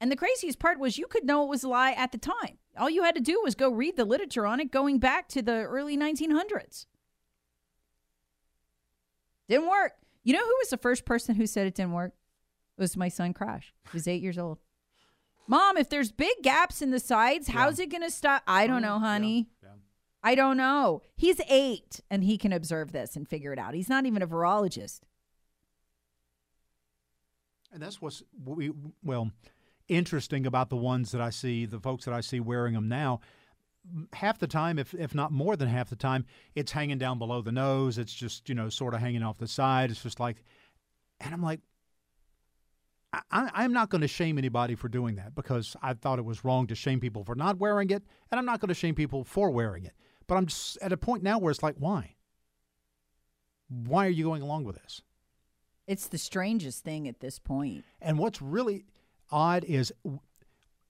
And 0.00 0.10
the 0.10 0.16
craziest 0.16 0.58
part 0.58 0.78
was 0.78 0.98
you 0.98 1.06
could 1.06 1.24
know 1.24 1.44
it 1.44 1.48
was 1.48 1.62
a 1.64 1.68
lie 1.68 1.92
at 1.92 2.12
the 2.12 2.18
time. 2.18 2.58
All 2.78 2.90
you 2.90 3.02
had 3.02 3.14
to 3.14 3.20
do 3.20 3.40
was 3.42 3.54
go 3.54 3.70
read 3.70 3.96
the 3.96 4.04
literature 4.04 4.46
on 4.46 4.60
it 4.60 4.70
going 4.70 4.98
back 4.98 5.28
to 5.28 5.42
the 5.42 5.62
early 5.62 5.96
1900s. 5.96 6.86
Didn't 9.48 9.68
work. 9.68 9.92
You 10.24 10.32
know 10.32 10.44
who 10.44 10.56
was 10.58 10.70
the 10.70 10.76
first 10.76 11.04
person 11.04 11.36
who 11.36 11.46
said 11.46 11.66
it 11.66 11.74
didn't 11.74 11.92
work? 11.92 12.12
It 12.76 12.80
was 12.80 12.96
my 12.96 13.08
son 13.08 13.32
Crash. 13.32 13.72
He 13.90 13.96
was 13.96 14.08
eight 14.08 14.22
years 14.22 14.38
old. 14.38 14.58
Mom, 15.46 15.76
if 15.76 15.88
there's 15.88 16.10
big 16.10 16.34
gaps 16.42 16.82
in 16.82 16.90
the 16.90 16.98
sides, 16.98 17.48
how's 17.48 17.78
it 17.78 17.90
going 17.90 18.02
to 18.02 18.10
stop? 18.10 18.42
I 18.46 18.66
don't 18.66 18.82
know, 18.82 18.98
honey. 18.98 19.48
Yeah. 19.62 19.68
Yeah. 19.68 19.74
I 20.24 20.34
don't 20.34 20.56
know. 20.56 21.02
He's 21.14 21.40
eight 21.48 22.00
and 22.10 22.24
he 22.24 22.36
can 22.36 22.52
observe 22.52 22.90
this 22.90 23.14
and 23.14 23.28
figure 23.28 23.52
it 23.52 23.58
out. 23.58 23.74
He's 23.74 23.88
not 23.88 24.06
even 24.06 24.22
a 24.22 24.26
virologist. 24.26 25.00
And 27.72 27.80
that's 27.80 28.02
what's 28.02 28.22
we 28.44 28.72
well 29.04 29.30
interesting 29.88 30.46
about 30.46 30.70
the 30.70 30.76
ones 30.76 31.12
that 31.12 31.20
I 31.20 31.30
see, 31.30 31.66
the 31.66 31.80
folks 31.80 32.04
that 32.04 32.14
I 32.14 32.20
see 32.20 32.40
wearing 32.40 32.74
them 32.74 32.88
now. 32.88 33.20
Half 34.12 34.38
the 34.38 34.48
time, 34.48 34.78
if 34.78 34.94
if 34.94 35.14
not 35.14 35.30
more 35.30 35.54
than 35.56 35.68
half 35.68 35.90
the 35.90 35.96
time, 35.96 36.24
it's 36.54 36.72
hanging 36.72 36.98
down 36.98 37.18
below 37.18 37.40
the 37.40 37.52
nose. 37.52 37.98
It's 37.98 38.12
just 38.12 38.48
you 38.48 38.54
know 38.54 38.68
sort 38.68 38.94
of 38.94 39.00
hanging 39.00 39.22
off 39.22 39.38
the 39.38 39.46
side. 39.46 39.90
It's 39.90 40.02
just 40.02 40.18
like, 40.18 40.42
and 41.20 41.32
I'm 41.32 41.42
like, 41.42 41.60
I, 43.30 43.50
I'm 43.54 43.72
not 43.72 43.90
going 43.90 44.00
to 44.00 44.08
shame 44.08 44.38
anybody 44.38 44.74
for 44.74 44.88
doing 44.88 45.16
that 45.16 45.34
because 45.34 45.76
I 45.82 45.94
thought 45.94 46.18
it 46.18 46.24
was 46.24 46.44
wrong 46.44 46.66
to 46.66 46.74
shame 46.74 47.00
people 47.00 47.24
for 47.24 47.34
not 47.34 47.58
wearing 47.58 47.90
it, 47.90 48.02
and 48.30 48.38
I'm 48.38 48.44
not 48.44 48.60
going 48.60 48.68
to 48.68 48.74
shame 48.74 48.94
people 48.94 49.24
for 49.24 49.50
wearing 49.50 49.84
it. 49.84 49.92
But 50.26 50.36
I'm 50.36 50.46
just 50.46 50.78
at 50.82 50.92
a 50.92 50.96
point 50.96 51.22
now 51.22 51.38
where 51.38 51.50
it's 51.50 51.62
like, 51.62 51.76
why? 51.78 52.16
Why 53.68 54.06
are 54.06 54.10
you 54.10 54.24
going 54.24 54.42
along 54.42 54.64
with 54.64 54.76
this? 54.76 55.02
It's 55.86 56.08
the 56.08 56.18
strangest 56.18 56.82
thing 56.82 57.06
at 57.06 57.20
this 57.20 57.38
point. 57.38 57.84
And 58.00 58.18
what's 58.18 58.42
really 58.42 58.84
odd 59.30 59.64
is 59.64 59.92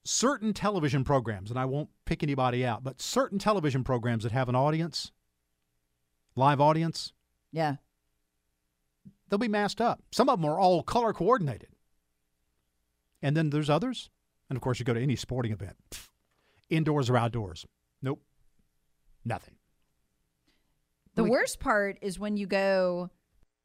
certain 0.03 0.53
television 0.53 1.03
programs, 1.03 1.49
and 1.49 1.59
I 1.59 1.65
won't 1.65 1.89
pick 2.05 2.23
anybody 2.23 2.65
out, 2.65 2.83
but 2.83 3.01
certain 3.01 3.39
television 3.39 3.83
programs 3.83 4.23
that 4.23 4.31
have 4.31 4.47
an 4.49 4.55
audience, 4.55 5.11
live 6.35 6.61
audience, 6.61 7.13
Yeah. 7.51 7.77
they'll 9.29 9.37
be 9.39 9.47
masked 9.47 9.81
up. 9.81 10.01
Some 10.11 10.29
of 10.29 10.39
them 10.39 10.49
are 10.49 10.59
all 10.59 10.83
color 10.83 11.11
coordinated. 11.13 11.69
And 13.21 13.35
then 13.35 13.49
there's 13.49 13.69
others. 13.69 14.09
And 14.49 14.55
of 14.55 14.61
course, 14.61 14.79
you 14.79 14.85
go 14.85 14.93
to 14.93 15.01
any 15.01 15.15
sporting 15.17 15.51
event, 15.51 15.75
indoors 16.69 17.09
or 17.09 17.17
outdoors. 17.17 17.65
Nope. 18.01 18.23
Nothing. 19.25 19.55
The 21.15 21.23
Like- 21.23 21.31
worst 21.31 21.59
part 21.59 21.97
is 22.01 22.17
when 22.19 22.37
you 22.37 22.45
go 22.47 23.09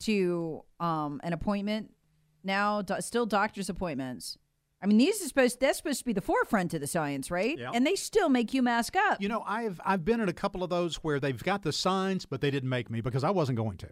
to 0.01 0.65
um, 0.81 1.21
an 1.23 1.33
appointment 1.33 1.95
now, 2.43 2.83
do, 2.83 2.97
still 3.01 3.27
doctor's 3.27 3.69
appointments. 3.69 4.37
I 4.83 4.87
mean, 4.87 4.99
these 4.99 5.23
are 5.23 5.29
supposed 5.29 5.61
that's 5.61 5.79
supposed 5.79 6.01
to 6.01 6.05
be 6.05 6.13
the 6.13 6.21
forefront 6.21 6.75
of 6.75 6.81
the 6.81 6.87
science, 6.87 7.31
right? 7.31 7.57
Yeah. 7.57 7.71
And 7.73 7.87
they 7.87 7.95
still 7.95 8.29
make 8.29 8.53
you 8.53 8.63
mask 8.63 8.97
up. 8.97 9.23
You 9.23 9.29
know, 9.29 9.45
I've 9.47 9.81
I've 9.85 10.05
been 10.05 10.21
in 10.21 10.29
a 10.29 10.33
couple 10.33 10.65
of 10.65 10.71
those 10.71 10.97
where 10.97 11.21
they've 11.21 11.43
got 11.43 11.63
the 11.63 11.73
signs, 11.73 12.27
but 12.27 12.41
they 12.41 12.51
didn't 12.51 12.69
make 12.69 12.91
me 12.91 13.01
because 13.01 13.23
I 13.25 13.31
wasn't 13.31 13.57
going 13.59 13.77
to. 13.79 13.89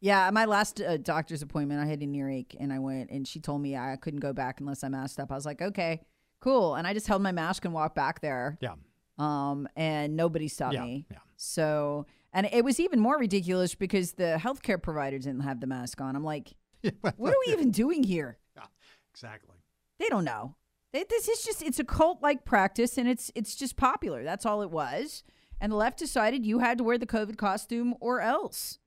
Yeah, 0.00 0.30
my 0.30 0.44
last 0.44 0.80
uh, 0.82 0.98
doctor's 0.98 1.40
appointment, 1.40 1.80
I 1.80 1.86
had 1.86 2.02
an 2.02 2.14
earache, 2.14 2.54
and 2.60 2.70
I 2.72 2.78
went, 2.78 3.10
and 3.10 3.26
she 3.26 3.40
told 3.40 3.62
me 3.62 3.76
I 3.76 3.96
couldn't 3.96 4.20
go 4.20 4.34
back 4.34 4.60
unless 4.60 4.84
I 4.84 4.88
masked 4.88 5.18
up. 5.18 5.32
I 5.32 5.34
was 5.34 5.46
like, 5.46 5.62
okay, 5.62 6.02
cool, 6.40 6.74
and 6.74 6.86
I 6.86 6.92
just 6.92 7.06
held 7.06 7.22
my 7.22 7.32
mask 7.32 7.64
and 7.64 7.72
walked 7.72 7.94
back 7.94 8.20
there. 8.20 8.58
Yeah. 8.60 8.74
Um, 9.18 9.66
and 9.74 10.14
nobody 10.14 10.48
stopped 10.48 10.74
Yeah, 10.74 10.84
me. 10.84 11.06
yeah. 11.10 11.16
So, 11.38 12.04
and 12.34 12.46
it 12.52 12.62
was 12.62 12.78
even 12.78 13.00
more 13.00 13.18
ridiculous 13.18 13.74
because 13.74 14.12
the 14.12 14.38
healthcare 14.38 14.80
provider 14.80 15.18
didn't 15.18 15.40
have 15.40 15.60
the 15.60 15.66
mask 15.66 16.02
on. 16.02 16.14
I'm 16.14 16.22
like, 16.24 16.52
what 17.00 17.32
are 17.32 17.36
we 17.46 17.52
even 17.54 17.70
doing 17.70 18.02
here? 18.04 18.36
Yeah, 18.54 18.64
Exactly. 19.14 19.55
They 19.98 20.08
don't 20.08 20.24
know. 20.24 20.56
They, 20.92 21.04
this 21.08 21.28
is 21.28 21.44
just 21.44 21.62
it's 21.62 21.78
a 21.78 21.84
cult 21.84 22.22
like 22.22 22.44
practice, 22.44 22.98
and 22.98 23.08
it's 23.08 23.30
it's 23.34 23.54
just 23.54 23.76
popular. 23.76 24.24
That's 24.24 24.46
all 24.46 24.62
it 24.62 24.70
was. 24.70 25.22
And 25.60 25.72
the 25.72 25.76
left 25.76 25.98
decided 25.98 26.44
you 26.44 26.58
had 26.58 26.78
to 26.78 26.84
wear 26.84 26.98
the 26.98 27.06
COVID 27.06 27.38
costume 27.38 27.94
or 28.00 28.20
else. 28.20 28.78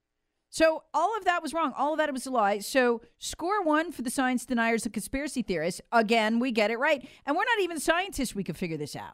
So 0.52 0.84
all 0.94 1.16
of 1.16 1.26
that 1.26 1.44
was 1.44 1.54
wrong. 1.54 1.74
All 1.78 1.94
of 1.94 2.00
that 2.00 2.12
was 2.12 2.26
a 2.26 2.32
lie. 2.32 2.60
So 2.60 3.02
score 3.20 3.64
one 3.64 3.92
for 3.92 4.02
the 4.02 4.10
science 4.10 4.46
deniers 4.46 4.86
and 4.86 4.94
conspiracy 4.94 5.44
theorists. 5.44 5.82
Again, 5.92 6.40
we 6.40 6.52
get 6.52 6.72
it 6.72 6.80
right, 6.80 7.08
and 7.26 7.36
we're 7.36 7.44
not 7.44 7.62
even 7.62 7.80
scientists. 7.80 8.34
We 8.34 8.44
could 8.44 8.58
figure 8.58 8.78
this 8.78 8.96
out. 8.96 9.14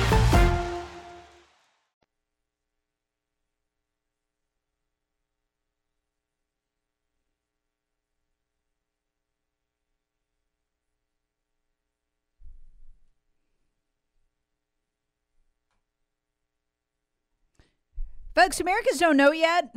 Folks, 18.41 18.59
Americans 18.59 18.97
don't 18.97 19.17
know 19.17 19.31
yet. 19.31 19.71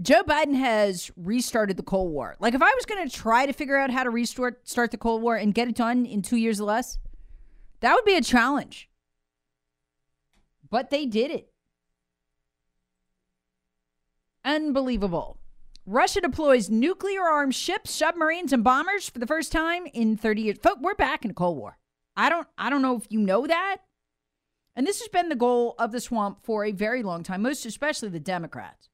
Joe 0.00 0.22
Biden 0.22 0.54
has 0.54 1.10
restarted 1.14 1.76
the 1.76 1.82
Cold 1.82 2.10
War. 2.10 2.34
Like, 2.40 2.54
if 2.54 2.62
I 2.62 2.72
was 2.74 2.86
going 2.86 3.06
to 3.06 3.14
try 3.14 3.44
to 3.44 3.52
figure 3.52 3.76
out 3.76 3.90
how 3.90 4.02
to 4.02 4.08
restart 4.08 4.66
start 4.66 4.92
the 4.92 4.96
Cold 4.96 5.20
War 5.20 5.36
and 5.36 5.52
get 5.52 5.68
it 5.68 5.74
done 5.74 6.06
in 6.06 6.22
two 6.22 6.38
years 6.38 6.58
or 6.58 6.64
less, 6.64 6.96
that 7.80 7.92
would 7.92 8.06
be 8.06 8.16
a 8.16 8.22
challenge. 8.22 8.88
But 10.70 10.88
they 10.88 11.04
did 11.04 11.30
it. 11.30 11.50
Unbelievable. 14.42 15.38
Russia 15.84 16.22
deploys 16.22 16.70
nuclear 16.70 17.24
armed 17.24 17.54
ships, 17.54 17.90
submarines, 17.90 18.54
and 18.54 18.64
bombers 18.64 19.10
for 19.10 19.18
the 19.18 19.26
first 19.26 19.52
time 19.52 19.86
in 19.92 20.16
30 20.16 20.40
years. 20.40 20.58
Folks, 20.62 20.80
we're 20.80 20.94
back 20.94 21.26
in 21.26 21.28
the 21.28 21.34
Cold 21.34 21.58
War. 21.58 21.76
I 22.16 22.30
don't 22.30 22.48
I 22.56 22.70
don't 22.70 22.80
know 22.80 22.96
if 22.96 23.04
you 23.10 23.20
know 23.20 23.46
that. 23.46 23.82
And 24.76 24.86
this 24.86 25.00
has 25.00 25.08
been 25.08 25.30
the 25.30 25.34
goal 25.34 25.74
of 25.78 25.90
the 25.90 26.00
swamp 26.00 26.40
for 26.42 26.64
a 26.64 26.70
very 26.70 27.02
long 27.02 27.22
time, 27.22 27.42
most 27.42 27.64
especially 27.64 28.10
the 28.10 28.20
Democrats, 28.20 28.90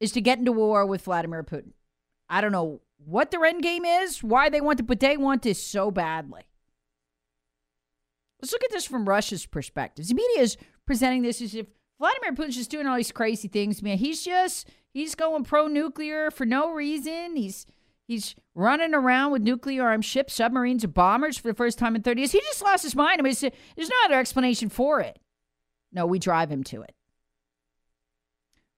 is 0.00 0.10
to 0.12 0.22
get 0.22 0.38
into 0.38 0.52
war 0.52 0.86
with 0.86 1.02
Vladimir 1.04 1.42
Putin. 1.42 1.72
I 2.28 2.40
don't 2.40 2.52
know 2.52 2.80
what 2.96 3.30
their 3.30 3.44
end 3.44 3.62
game 3.62 3.84
is, 3.84 4.22
why 4.22 4.48
they 4.48 4.62
want 4.62 4.80
it, 4.80 4.86
but 4.86 5.00
they 5.00 5.18
want 5.18 5.42
this 5.42 5.62
so 5.62 5.90
badly. 5.90 6.42
Let's 8.40 8.52
look 8.52 8.64
at 8.64 8.70
this 8.70 8.86
from 8.86 9.06
Russia's 9.06 9.44
perspective. 9.44 10.08
The 10.08 10.14
media 10.14 10.42
is 10.42 10.56
presenting 10.86 11.20
this 11.20 11.42
as 11.42 11.54
if 11.54 11.66
Vladimir 11.98 12.32
Putin's 12.32 12.56
just 12.56 12.70
doing 12.70 12.86
all 12.86 12.96
these 12.96 13.12
crazy 13.12 13.48
things. 13.48 13.82
Man, 13.82 13.98
he's 13.98 14.24
just 14.24 14.66
he's 14.94 15.14
going 15.14 15.44
pro-nuclear 15.44 16.30
for 16.30 16.46
no 16.46 16.72
reason. 16.72 17.36
He's 17.36 17.66
He's 18.10 18.34
running 18.56 18.92
around 18.92 19.30
with 19.30 19.42
nuclear 19.42 19.84
armed 19.84 20.04
ships, 20.04 20.34
submarines, 20.34 20.82
and 20.82 20.92
bombers 20.92 21.38
for 21.38 21.46
the 21.46 21.54
first 21.54 21.78
time 21.78 21.94
in 21.94 22.02
30 22.02 22.22
years. 22.22 22.32
He 22.32 22.40
just 22.40 22.60
lost 22.60 22.82
his 22.82 22.96
mind. 22.96 23.20
I 23.20 23.22
mean, 23.22 23.32
there's 23.40 23.88
no 23.88 23.96
other 24.04 24.18
explanation 24.18 24.68
for 24.68 25.00
it. 25.00 25.20
No, 25.92 26.06
we 26.06 26.18
drive 26.18 26.50
him 26.50 26.64
to 26.64 26.82
it. 26.82 26.92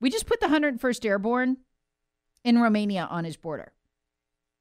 We 0.02 0.10
just 0.10 0.26
put 0.26 0.40
the 0.40 0.48
101st 0.48 1.06
Airborne 1.06 1.56
in 2.44 2.60
Romania 2.60 3.08
on 3.10 3.24
his 3.24 3.38
border, 3.38 3.72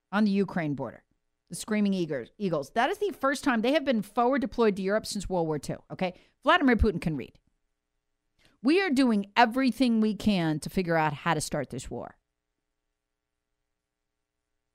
on 0.09 0.23
the 0.23 0.31
Ukraine 0.31 0.73
border. 0.73 1.03
The 1.49 1.57
Screaming 1.57 1.93
Eagles. 1.93 2.71
That 2.73 2.89
is 2.89 2.97
the 2.99 3.11
first 3.11 3.43
time 3.43 3.59
they 3.59 3.73
have 3.73 3.83
been 3.83 4.01
forward 4.01 4.39
deployed 4.39 4.77
to 4.77 4.81
Europe 4.81 5.05
since 5.05 5.27
World 5.27 5.47
War 5.47 5.59
II. 5.69 5.79
Okay. 5.91 6.13
Vladimir 6.43 6.77
Putin 6.77 7.01
can 7.01 7.17
read. 7.17 7.33
We 8.63 8.81
are 8.81 8.89
doing 8.89 9.25
everything 9.35 9.99
we 9.99 10.15
can 10.15 10.61
to 10.61 10.69
figure 10.69 10.95
out 10.95 11.11
how 11.11 11.33
to 11.33 11.41
start 11.41 11.71
this 11.71 11.91
war. 11.91 12.15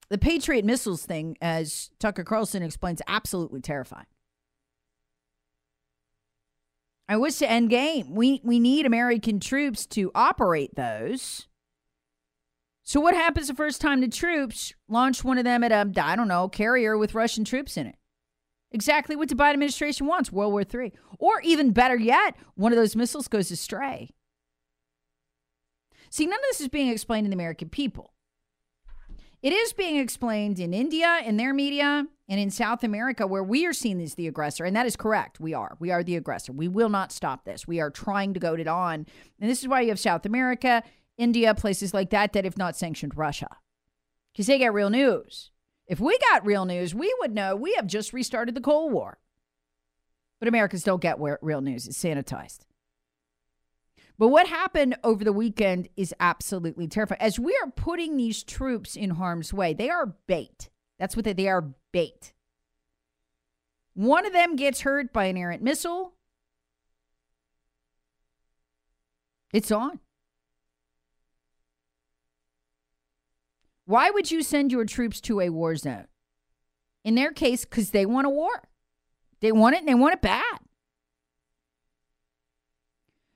The 0.08 0.18
Patriot 0.18 0.64
missiles 0.64 1.04
thing, 1.04 1.36
as 1.40 1.90
Tucker 1.98 2.22
Carlson 2.25 2.62
explains, 2.62 3.02
absolutely 3.08 3.60
terrifying. 3.60 4.06
I 7.08 7.16
wish 7.16 7.36
to 7.36 7.50
end 7.50 7.70
game. 7.70 8.14
We 8.14 8.40
we 8.42 8.58
need 8.58 8.84
American 8.84 9.38
troops 9.38 9.86
to 9.86 10.10
operate 10.14 10.75
those. 10.75 11.46
So 12.82 13.00
what 13.00 13.14
happens 13.14 13.48
the 13.48 13.54
first 13.54 13.80
time 13.80 14.00
the 14.00 14.08
troops 14.08 14.72
launch 14.88 15.25
one 15.25 15.38
of 15.38 15.44
them 15.44 15.64
at 15.64 15.72
a 15.72 15.90
I 16.02 16.16
don't 16.16 16.28
know 16.28 16.48
carrier 16.48 16.96
with 16.96 17.14
Russian 17.14 17.44
troops 17.44 17.76
in 17.76 17.86
it? 17.86 17.96
Exactly 18.72 19.16
what 19.16 19.28
the 19.28 19.34
Biden 19.34 19.54
administration 19.54 20.06
wants, 20.06 20.32
World 20.32 20.52
War 20.52 20.62
III. 20.62 20.92
Or 21.18 21.40
even 21.42 21.70
better 21.70 21.96
yet, 21.96 22.36
one 22.54 22.72
of 22.72 22.76
those 22.76 22.96
missiles 22.96 23.28
goes 23.28 23.50
astray. 23.50 24.10
See, 26.10 26.26
none 26.26 26.38
of 26.38 26.44
this 26.50 26.60
is 26.60 26.68
being 26.68 26.88
explained 26.88 27.25
to 27.26 27.30
the 27.30 27.34
American 27.34 27.68
people. 27.68 28.12
It 29.42 29.52
is 29.52 29.72
being 29.72 29.96
explained 29.96 30.58
in 30.58 30.72
India, 30.72 31.20
in 31.24 31.36
their 31.36 31.54
media, 31.54 32.06
and 32.28 32.40
in 32.40 32.50
South 32.50 32.82
America, 32.82 33.26
where 33.26 33.44
we 33.44 33.66
are 33.66 33.72
seen 33.72 34.00
as 34.00 34.14
the 34.14 34.26
aggressor. 34.26 34.64
And 34.64 34.74
that 34.74 34.86
is 34.86 34.96
correct. 34.96 35.38
We 35.38 35.54
are. 35.54 35.76
We 35.78 35.90
are 35.90 36.02
the 36.02 36.16
aggressor. 36.16 36.52
We 36.52 36.68
will 36.68 36.88
not 36.88 37.12
stop 37.12 37.44
this. 37.44 37.68
We 37.68 37.80
are 37.80 37.90
trying 37.90 38.34
to 38.34 38.40
goad 38.40 38.60
it 38.60 38.66
on. 38.66 39.06
And 39.40 39.50
this 39.50 39.60
is 39.60 39.68
why 39.68 39.82
you 39.82 39.88
have 39.90 40.00
South 40.00 40.26
America, 40.26 40.82
India, 41.18 41.54
places 41.54 41.94
like 41.94 42.10
that 42.10 42.32
that 42.32 42.44
have 42.44 42.58
not 42.58 42.76
sanctioned 42.76 43.16
Russia 43.16 43.48
because 44.32 44.46
they 44.46 44.58
get 44.58 44.74
real 44.74 44.90
news. 44.90 45.50
If 45.86 46.00
we 46.00 46.18
got 46.30 46.44
real 46.44 46.64
news, 46.64 46.94
we 46.94 47.14
would 47.20 47.34
know 47.34 47.54
we 47.54 47.74
have 47.74 47.86
just 47.86 48.12
restarted 48.12 48.54
the 48.54 48.60
Cold 48.60 48.92
War. 48.92 49.18
But 50.40 50.48
Americans 50.48 50.82
don't 50.82 51.00
get 51.00 51.18
real 51.20 51.60
news, 51.60 51.86
it's 51.86 52.02
sanitized. 52.02 52.60
But 54.18 54.28
what 54.28 54.46
happened 54.46 54.96
over 55.04 55.25
the 55.25 55.32
weekend 55.32 55.88
is 55.96 56.14
absolutely 56.18 56.88
terrifying. 56.88 57.20
As 57.20 57.38
we 57.38 57.58
are 57.62 57.70
putting 57.70 58.16
these 58.16 58.42
troops 58.42 58.96
in 58.96 59.11
harm's 59.11 59.52
way, 59.52 59.75
they 59.75 59.90
are 59.90 60.14
bait. 60.26 60.70
That's 60.99 61.14
what 61.14 61.25
they, 61.25 61.35
they 61.35 61.49
are 61.49 61.75
bait. 61.92 62.32
One 63.92 64.25
of 64.26 64.32
them 64.32 64.56
gets 64.56 64.82
hurt 64.82 65.12
by 65.12 65.26
an 65.26 65.37
errant 65.37 65.62
missile. 65.62 66.14
It's 69.52 69.70
on. 69.70 70.00
Why 73.85 74.11
would 74.11 74.30
you 74.30 74.42
send 74.42 74.73
your 74.73 74.85
troops 74.85 75.20
to 75.23 75.40
a 75.40 75.50
war 75.50 75.76
zone? 75.76 76.06
In 77.04 77.14
their 77.14 77.32
case, 77.32 77.64
because 77.64 77.90
they 77.90 78.04
want 78.04 78.26
a 78.26 78.30
war. 78.30 78.68
They 79.40 79.52
want 79.52 79.76
it 79.76 79.78
and 79.78 79.88
they 79.88 79.94
want 79.94 80.14
it 80.14 80.23
bad. 80.23 80.58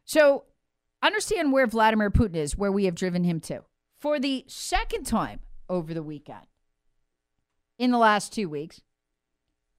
So 0.05 0.45
understand 1.02 1.52
where 1.52 1.66
Vladimir 1.66 2.11
Putin 2.11 2.37
is, 2.37 2.57
where 2.57 2.73
we 2.73 2.85
have 2.85 2.95
driven 2.95 3.25
him 3.25 3.40
to. 3.40 3.64
For 3.99 4.19
the 4.19 4.45
second 4.47 5.04
time 5.04 5.40
over 5.69 5.92
the 5.92 6.02
weekend, 6.02 6.47
in 7.78 7.90
the 7.90 7.99
last 7.99 8.33
two 8.33 8.49
weeks, 8.49 8.80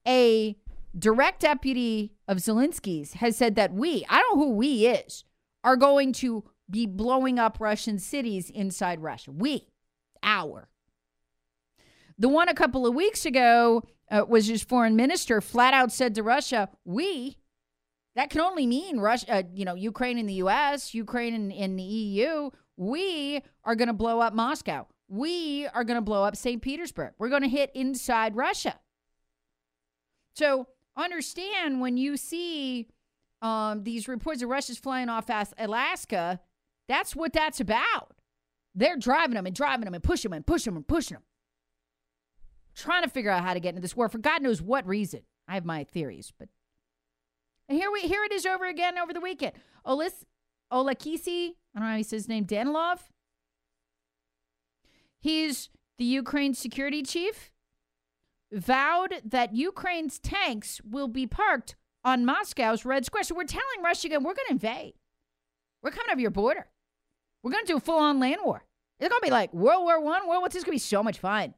a 0.06 0.56
direct 0.98 1.40
deputy 1.40 2.12
of 2.28 2.38
Zelensky's 2.38 3.14
has 3.14 3.36
said 3.36 3.54
that 3.56 3.72
we, 3.72 4.04
I 4.08 4.20
don't 4.20 4.38
know 4.38 4.46
who 4.46 4.52
we 4.52 4.86
is, 4.86 5.24
are 5.64 5.76
going 5.76 6.12
to 6.14 6.44
be 6.68 6.86
blowing 6.86 7.38
up 7.38 7.58
Russian 7.60 7.98
cities 7.98 8.50
inside 8.50 9.00
Russia. 9.00 9.30
We, 9.30 9.68
our. 10.22 10.68
The 12.18 12.28
one 12.28 12.48
a 12.48 12.54
couple 12.54 12.86
of 12.86 12.94
weeks 12.94 13.24
ago 13.24 13.82
uh, 14.10 14.24
was 14.28 14.46
his 14.46 14.62
foreign 14.62 14.96
minister 14.96 15.40
flat 15.40 15.74
out 15.74 15.92
said 15.92 16.14
to 16.14 16.22
Russia, 16.22 16.68
we, 16.84 17.38
that 18.14 18.30
can 18.30 18.40
only 18.40 18.66
mean 18.66 18.98
Russia, 18.98 19.32
uh, 19.32 19.42
you 19.54 19.64
know, 19.64 19.74
Ukraine 19.74 20.18
in 20.18 20.26
the 20.26 20.34
U.S., 20.34 20.94
Ukraine 20.94 21.34
in, 21.34 21.50
in 21.50 21.76
the 21.76 21.82
EU. 21.82 22.50
We 22.76 23.42
are 23.64 23.74
going 23.74 23.88
to 23.88 23.94
blow 23.94 24.20
up 24.20 24.34
Moscow. 24.34 24.86
We 25.08 25.66
are 25.74 25.84
going 25.84 25.96
to 25.96 26.02
blow 26.02 26.24
up 26.24 26.36
St. 26.36 26.60
Petersburg. 26.60 27.12
We're 27.18 27.28
going 27.28 27.42
to 27.42 27.48
hit 27.48 27.70
inside 27.74 28.36
Russia. 28.36 28.78
So 30.34 30.68
understand 30.96 31.80
when 31.80 31.96
you 31.96 32.16
see 32.16 32.88
um, 33.40 33.82
these 33.84 34.08
reports 34.08 34.42
of 34.42 34.48
Russia's 34.48 34.78
flying 34.78 35.08
off 35.08 35.30
Alaska, 35.58 36.40
that's 36.88 37.16
what 37.16 37.32
that's 37.32 37.60
about. 37.60 38.14
They're 38.74 38.96
driving 38.96 39.34
them 39.34 39.46
and 39.46 39.54
driving 39.54 39.84
them 39.84 39.94
and 39.94 40.02
pushing 40.02 40.30
them 40.30 40.36
and 40.36 40.46
pushing 40.46 40.72
them 40.72 40.78
and 40.78 40.88
pushing 40.88 41.16
them. 41.16 41.24
Trying 42.74 43.02
to 43.02 43.10
figure 43.10 43.30
out 43.30 43.42
how 43.42 43.52
to 43.52 43.60
get 43.60 43.70
into 43.70 43.82
this 43.82 43.96
war 43.96 44.08
for 44.08 44.18
God 44.18 44.42
knows 44.42 44.62
what 44.62 44.86
reason. 44.86 45.22
I 45.46 45.54
have 45.54 45.64
my 45.64 45.84
theories, 45.84 46.32
but 46.38 46.48
and 47.68 47.78
here 47.78 47.90
we 47.90 48.02
here 48.02 48.24
it 48.24 48.32
is 48.32 48.46
over 48.46 48.66
again 48.66 48.98
over 48.98 49.12
the 49.12 49.20
weekend. 49.20 49.52
Olis 49.86 50.24
Olekisi, 50.72 51.50
I 51.74 51.78
don't 51.78 51.84
know 51.84 51.90
how 51.90 51.96
he 51.96 52.02
says 52.02 52.22
his 52.22 52.28
name, 52.28 52.46
Danilov. 52.46 52.98
He's 55.20 55.68
the 55.98 56.04
Ukraine 56.04 56.54
security 56.54 57.02
chief. 57.02 57.52
Vowed 58.52 59.22
that 59.24 59.54
Ukraine's 59.54 60.18
tanks 60.18 60.80
will 60.84 61.08
be 61.08 61.26
parked 61.26 61.76
on 62.04 62.24
Moscow's 62.24 62.84
Red 62.84 63.06
Square. 63.06 63.24
So 63.24 63.34
we're 63.34 63.44
telling 63.44 63.82
Russia 63.82 64.08
again, 64.08 64.22
we're 64.22 64.34
going 64.34 64.46
to 64.48 64.52
invade. 64.52 64.94
We're 65.82 65.90
coming 65.90 66.10
over 66.10 66.20
your 66.20 66.30
border. 66.30 66.66
We're 67.42 67.52
going 67.52 67.64
to 67.64 67.72
do 67.72 67.76
a 67.76 67.80
full 67.80 67.98
on 67.98 68.20
land 68.20 68.40
war. 68.44 68.64
It's 68.98 69.08
going 69.08 69.20
to 69.20 69.26
be 69.26 69.30
like 69.30 69.52
World 69.52 69.82
War 69.82 70.00
One, 70.00 70.28
World 70.28 70.42
War 70.42 70.48
Two. 70.48 70.58
Going 70.58 70.64
to 70.64 70.70
be 70.72 70.78
so 70.78 71.02
much 71.02 71.18
fun. 71.18 71.54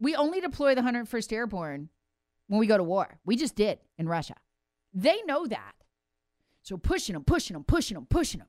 We 0.00 0.16
only 0.16 0.40
deploy 0.40 0.74
the 0.74 0.82
101st 0.82 1.32
Airborne 1.32 1.88
when 2.52 2.60
we 2.60 2.66
go 2.66 2.76
to 2.76 2.84
war. 2.84 3.18
We 3.24 3.36
just 3.36 3.56
did 3.56 3.78
in 3.96 4.06
Russia. 4.06 4.34
They 4.92 5.22
know 5.24 5.46
that. 5.46 5.72
So 6.60 6.76
pushing 6.76 7.14
them, 7.14 7.24
pushing 7.24 7.54
them, 7.54 7.64
pushing 7.64 7.94
them, 7.94 8.04
pushing 8.04 8.40
them. 8.40 8.48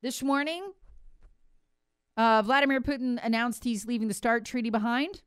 This 0.00 0.22
morning, 0.22 0.70
uh, 2.16 2.42
Vladimir 2.42 2.80
Putin 2.80 3.18
announced 3.20 3.64
he's 3.64 3.84
leaving 3.84 4.06
the 4.06 4.14
START 4.14 4.44
treaty 4.44 4.70
behind. 4.70 5.22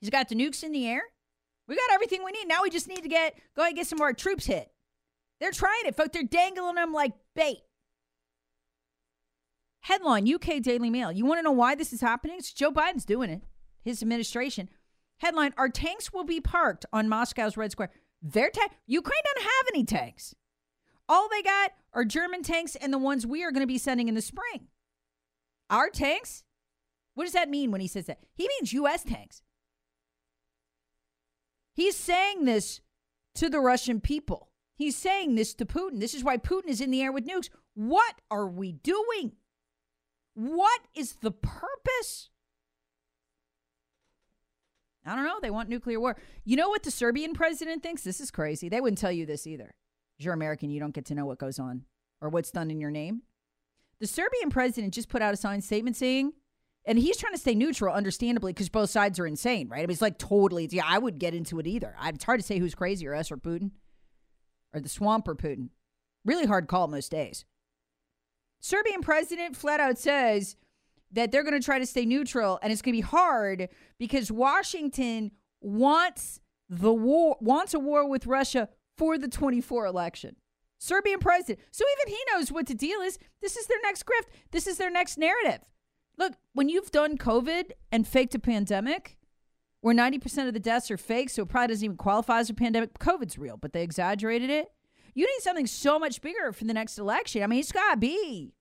He's 0.00 0.10
got 0.10 0.28
the 0.28 0.36
nukes 0.36 0.62
in 0.62 0.70
the 0.70 0.86
air. 0.86 1.02
We 1.66 1.74
got 1.74 1.92
everything 1.92 2.22
we 2.24 2.30
need. 2.30 2.46
Now 2.46 2.62
we 2.62 2.70
just 2.70 2.86
need 2.86 3.02
to 3.02 3.08
get 3.08 3.34
go 3.56 3.62
ahead 3.62 3.70
and 3.70 3.76
get 3.76 3.88
some 3.88 3.98
more 3.98 4.12
troops 4.12 4.46
hit. 4.46 4.70
They're 5.40 5.50
trying 5.50 5.86
it, 5.86 5.96
folks. 5.96 6.10
They're 6.12 6.22
dangling 6.22 6.76
them 6.76 6.92
like 6.92 7.14
bait. 7.34 7.62
Headline 9.80 10.32
UK 10.32 10.62
Daily 10.62 10.88
Mail. 10.88 11.10
You 11.10 11.26
want 11.26 11.40
to 11.40 11.42
know 11.42 11.50
why 11.50 11.74
this 11.74 11.92
is 11.92 12.00
happening? 12.00 12.36
It's 12.38 12.52
Joe 12.52 12.70
Biden's 12.70 13.04
doing 13.04 13.28
it, 13.28 13.42
his 13.82 14.02
administration. 14.02 14.68
Headline 15.20 15.54
Our 15.56 15.68
tanks 15.68 16.12
will 16.12 16.24
be 16.24 16.40
parked 16.40 16.86
on 16.92 17.08
Moscow's 17.08 17.56
Red 17.56 17.72
Square. 17.72 17.90
Their 18.22 18.50
ta- 18.50 18.68
Ukraine 18.86 19.20
doesn't 19.24 19.48
have 19.48 19.66
any 19.74 19.84
tanks. 19.84 20.34
All 21.08 21.28
they 21.28 21.42
got 21.42 21.72
are 21.92 22.04
German 22.04 22.42
tanks 22.42 22.74
and 22.74 22.92
the 22.92 22.98
ones 22.98 23.26
we 23.26 23.44
are 23.44 23.50
going 23.50 23.62
to 23.62 23.66
be 23.66 23.78
sending 23.78 24.08
in 24.08 24.14
the 24.14 24.22
spring. 24.22 24.68
Our 25.68 25.90
tanks? 25.90 26.44
What 27.14 27.24
does 27.24 27.32
that 27.34 27.50
mean 27.50 27.70
when 27.70 27.80
he 27.80 27.86
says 27.86 28.06
that? 28.06 28.20
He 28.34 28.48
means 28.48 28.72
U.S. 28.72 29.04
tanks. 29.04 29.42
He's 31.74 31.96
saying 31.96 32.44
this 32.44 32.80
to 33.34 33.50
the 33.50 33.60
Russian 33.60 34.00
people. 34.00 34.48
He's 34.74 34.96
saying 34.96 35.34
this 35.34 35.52
to 35.54 35.66
Putin. 35.66 36.00
This 36.00 36.14
is 36.14 36.24
why 36.24 36.38
Putin 36.38 36.68
is 36.68 36.80
in 36.80 36.90
the 36.90 37.02
air 37.02 37.12
with 37.12 37.26
nukes. 37.26 37.50
What 37.74 38.14
are 38.30 38.48
we 38.48 38.72
doing? 38.72 39.32
What 40.34 40.80
is 40.94 41.16
the 41.20 41.30
purpose? 41.30 42.30
I 45.04 45.14
don't 45.14 45.24
know. 45.24 45.38
They 45.40 45.50
want 45.50 45.68
nuclear 45.68 45.98
war. 45.98 46.16
You 46.44 46.56
know 46.56 46.68
what 46.68 46.82
the 46.82 46.90
Serbian 46.90 47.32
president 47.32 47.82
thinks? 47.82 48.02
This 48.02 48.20
is 48.20 48.30
crazy. 48.30 48.68
They 48.68 48.80
wouldn't 48.80 48.98
tell 48.98 49.12
you 49.12 49.26
this 49.26 49.46
either. 49.46 49.74
You're 50.18 50.34
American, 50.34 50.70
you 50.70 50.80
don't 50.80 50.94
get 50.94 51.06
to 51.06 51.14
know 51.14 51.24
what 51.24 51.38
goes 51.38 51.58
on 51.58 51.84
or 52.20 52.28
what's 52.28 52.50
done 52.50 52.70
in 52.70 52.80
your 52.80 52.90
name. 52.90 53.22
The 54.00 54.06
Serbian 54.06 54.50
president 54.50 54.92
just 54.92 55.08
put 55.08 55.22
out 55.22 55.32
a 55.32 55.36
signed 55.36 55.64
statement 55.64 55.96
saying, 55.96 56.32
and 56.84 56.98
he's 56.98 57.16
trying 57.16 57.34
to 57.34 57.38
stay 57.38 57.54
neutral, 57.54 57.94
understandably, 57.94 58.52
because 58.52 58.68
both 58.68 58.90
sides 58.90 59.18
are 59.18 59.26
insane, 59.26 59.68
right? 59.68 59.78
I 59.78 59.82
mean, 59.82 59.90
it's 59.90 60.02
like 60.02 60.18
totally, 60.18 60.68
yeah, 60.70 60.84
I 60.86 60.98
would 60.98 61.18
get 61.18 61.34
into 61.34 61.58
it 61.58 61.66
either. 61.66 61.94
It's 62.04 62.24
hard 62.24 62.40
to 62.40 62.46
say 62.46 62.58
who's 62.58 62.74
crazier, 62.74 63.14
us 63.14 63.30
or 63.30 63.36
Putin, 63.36 63.70
or 64.74 64.80
the 64.80 64.88
swamp 64.88 65.28
or 65.28 65.34
Putin. 65.34 65.68
Really 66.24 66.46
hard 66.46 66.68
call 66.68 66.88
most 66.88 67.10
days. 67.10 67.44
Serbian 68.60 69.00
president 69.00 69.56
flat 69.56 69.80
out 69.80 69.98
says 69.98 70.56
that 71.12 71.32
they're 71.32 71.42
going 71.42 71.58
to 71.58 71.64
try 71.64 71.78
to 71.78 71.86
stay 71.86 72.04
neutral 72.04 72.58
and 72.62 72.72
it's 72.72 72.82
going 72.82 72.94
to 72.94 72.98
be 72.98 73.06
hard 73.06 73.68
because 73.98 74.30
Washington 74.30 75.32
wants 75.60 76.40
the 76.68 76.92
war 76.92 77.36
wants 77.40 77.74
a 77.74 77.78
war 77.78 78.08
with 78.08 78.26
Russia 78.26 78.68
for 78.96 79.18
the 79.18 79.28
24 79.28 79.86
election. 79.86 80.36
Serbian 80.78 81.18
president. 81.18 81.58
So 81.72 81.84
even 81.84 82.14
he 82.14 82.24
knows 82.32 82.50
what 82.50 82.66
the 82.66 82.74
deal 82.74 83.00
is. 83.00 83.18
This 83.42 83.56
is 83.56 83.66
their 83.66 83.80
next 83.82 84.04
grift. 84.06 84.28
This 84.50 84.66
is 84.66 84.78
their 84.78 84.90
next 84.90 85.18
narrative. 85.18 85.60
Look, 86.16 86.34
when 86.54 86.68
you've 86.68 86.90
done 86.90 87.18
COVID 87.18 87.72
and 87.92 88.06
faked 88.06 88.34
a 88.34 88.38
pandemic, 88.38 89.18
where 89.82 89.94
90% 89.94 90.48
of 90.48 90.54
the 90.54 90.60
deaths 90.60 90.90
are 90.90 90.96
fake, 90.96 91.30
so 91.30 91.42
it 91.42 91.48
probably 91.48 91.68
doesn't 91.68 91.84
even 91.84 91.96
qualify 91.96 92.38
as 92.38 92.50
a 92.50 92.54
pandemic, 92.54 92.98
COVID's 92.98 93.38
real, 93.38 93.56
but 93.56 93.72
they 93.72 93.82
exaggerated 93.82 94.50
it. 94.50 94.68
You 95.14 95.24
need 95.24 95.42
something 95.42 95.66
so 95.66 95.98
much 95.98 96.20
bigger 96.20 96.52
for 96.52 96.64
the 96.64 96.74
next 96.74 96.98
election. 96.98 97.42
I 97.42 97.46
mean, 97.46 97.60
it's 97.60 97.72
got 97.72 97.92
to 97.92 97.96
be 97.96 98.54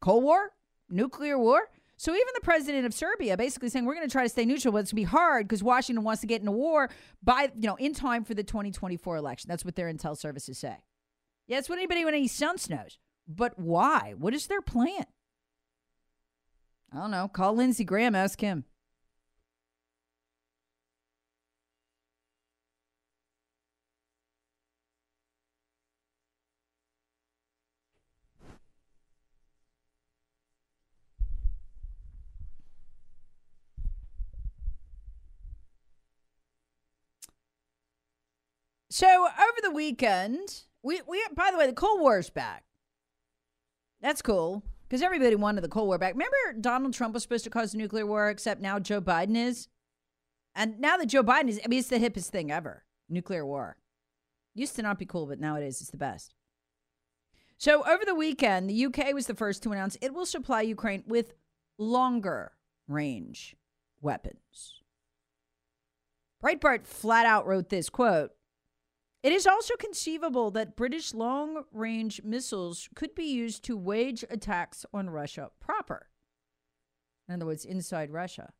Cold 0.00 0.24
War, 0.24 0.52
nuclear 0.88 1.38
war. 1.38 1.68
So 1.98 2.12
even 2.12 2.26
the 2.34 2.42
president 2.42 2.84
of 2.84 2.92
Serbia 2.92 3.36
basically 3.36 3.70
saying 3.70 3.86
we're 3.86 3.94
going 3.94 4.06
to 4.06 4.12
try 4.12 4.22
to 4.22 4.28
stay 4.28 4.44
neutral, 4.44 4.72
but 4.72 4.78
it's 4.78 4.92
going 4.92 5.04
to 5.04 5.08
be 5.08 5.16
hard 5.16 5.48
because 5.48 5.62
Washington 5.62 6.04
wants 6.04 6.20
to 6.20 6.26
get 6.26 6.40
into 6.40 6.52
war 6.52 6.90
by 7.22 7.50
you 7.58 7.66
know 7.68 7.76
in 7.76 7.94
time 7.94 8.24
for 8.24 8.34
the 8.34 8.44
2024 8.44 9.16
election. 9.16 9.48
That's 9.48 9.64
what 9.64 9.76
their 9.76 9.92
intel 9.92 10.16
services 10.16 10.58
say. 10.58 10.76
Yeah, 11.46 11.56
that's 11.56 11.68
what 11.68 11.78
anybody 11.78 12.04
with 12.04 12.14
any 12.14 12.28
sense 12.28 12.68
knows. 12.68 12.98
But 13.26 13.58
why? 13.58 14.14
What 14.18 14.34
is 14.34 14.46
their 14.46 14.60
plan? 14.60 15.06
I 16.92 16.98
don't 16.98 17.10
know. 17.10 17.28
Call 17.28 17.54
Lindsey 17.54 17.84
Graham, 17.84 18.14
ask 18.14 18.40
him. 18.40 18.64
So 38.96 39.06
over 39.26 39.58
the 39.62 39.72
weekend, 39.72 40.62
we 40.82 41.02
we 41.06 41.22
by 41.34 41.50
the 41.50 41.58
way, 41.58 41.66
the 41.66 41.74
Cold 41.74 42.00
War 42.00 42.18
is 42.18 42.30
back. 42.30 42.64
That's 44.00 44.22
cool 44.22 44.62
because 44.88 45.02
everybody 45.02 45.36
wanted 45.36 45.60
the 45.60 45.68
Cold 45.68 45.88
War 45.88 45.98
back. 45.98 46.14
Remember, 46.14 46.58
Donald 46.58 46.94
Trump 46.94 47.12
was 47.12 47.22
supposed 47.22 47.44
to 47.44 47.50
cause 47.50 47.74
a 47.74 47.76
nuclear 47.76 48.06
war, 48.06 48.30
except 48.30 48.62
now 48.62 48.78
Joe 48.78 49.02
Biden 49.02 49.36
is, 49.36 49.68
and 50.54 50.80
now 50.80 50.96
that 50.96 51.08
Joe 51.08 51.22
Biden 51.22 51.50
is, 51.50 51.60
I 51.62 51.68
mean, 51.68 51.80
it's 51.80 51.90
the 51.90 51.98
hippest 51.98 52.30
thing 52.30 52.50
ever. 52.50 52.84
Nuclear 53.10 53.44
war 53.44 53.76
used 54.54 54.76
to 54.76 54.82
not 54.82 54.98
be 54.98 55.04
cool, 55.04 55.26
but 55.26 55.40
now 55.40 55.56
it 55.56 55.62
is. 55.62 55.82
It's 55.82 55.90
the 55.90 55.98
best. 55.98 56.34
So 57.58 57.86
over 57.86 58.06
the 58.06 58.14
weekend, 58.14 58.70
the 58.70 58.86
UK 58.86 59.12
was 59.12 59.26
the 59.26 59.34
first 59.34 59.62
to 59.64 59.72
announce 59.72 59.98
it 60.00 60.14
will 60.14 60.24
supply 60.24 60.62
Ukraine 60.62 61.04
with 61.06 61.34
longer 61.76 62.52
range 62.88 63.56
weapons. 64.00 64.80
Breitbart 66.42 66.86
flat 66.86 67.26
out 67.26 67.46
wrote 67.46 67.68
this 67.68 67.90
quote 67.90 68.30
it 69.26 69.32
is 69.32 69.44
also 69.44 69.74
conceivable 69.74 70.52
that 70.52 70.76
British 70.76 71.12
long 71.12 71.64
range 71.72 72.22
missiles 72.22 72.88
could 72.94 73.12
be 73.12 73.24
used 73.24 73.64
to 73.64 73.76
wage 73.76 74.24
attacks 74.30 74.86
on 74.94 75.10
Russia 75.10 75.50
proper. 75.58 76.06
In 77.28 77.34
other 77.34 77.46
words, 77.46 77.64
inside 77.64 78.12
Russia. 78.12 78.52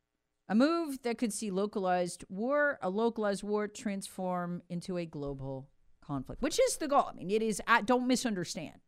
A 0.49 0.55
move 0.55 1.03
that 1.03 1.17
could 1.17 1.31
see 1.31 1.51
localized 1.51 2.25
war, 2.27 2.79
a 2.81 2.89
localized 2.89 3.43
war 3.43 3.69
transform 3.69 4.61
into 4.67 4.97
a 4.97 5.05
global 5.05 5.69
conflict, 6.01 6.41
which 6.41 6.59
is 6.59 6.75
the 6.75 6.89
goal. 6.89 7.07
I 7.09 7.13
mean, 7.13 7.31
it 7.31 7.41
is, 7.41 7.61
I 7.65 7.79
don't 7.79 8.05
misunderstand. 8.05 8.81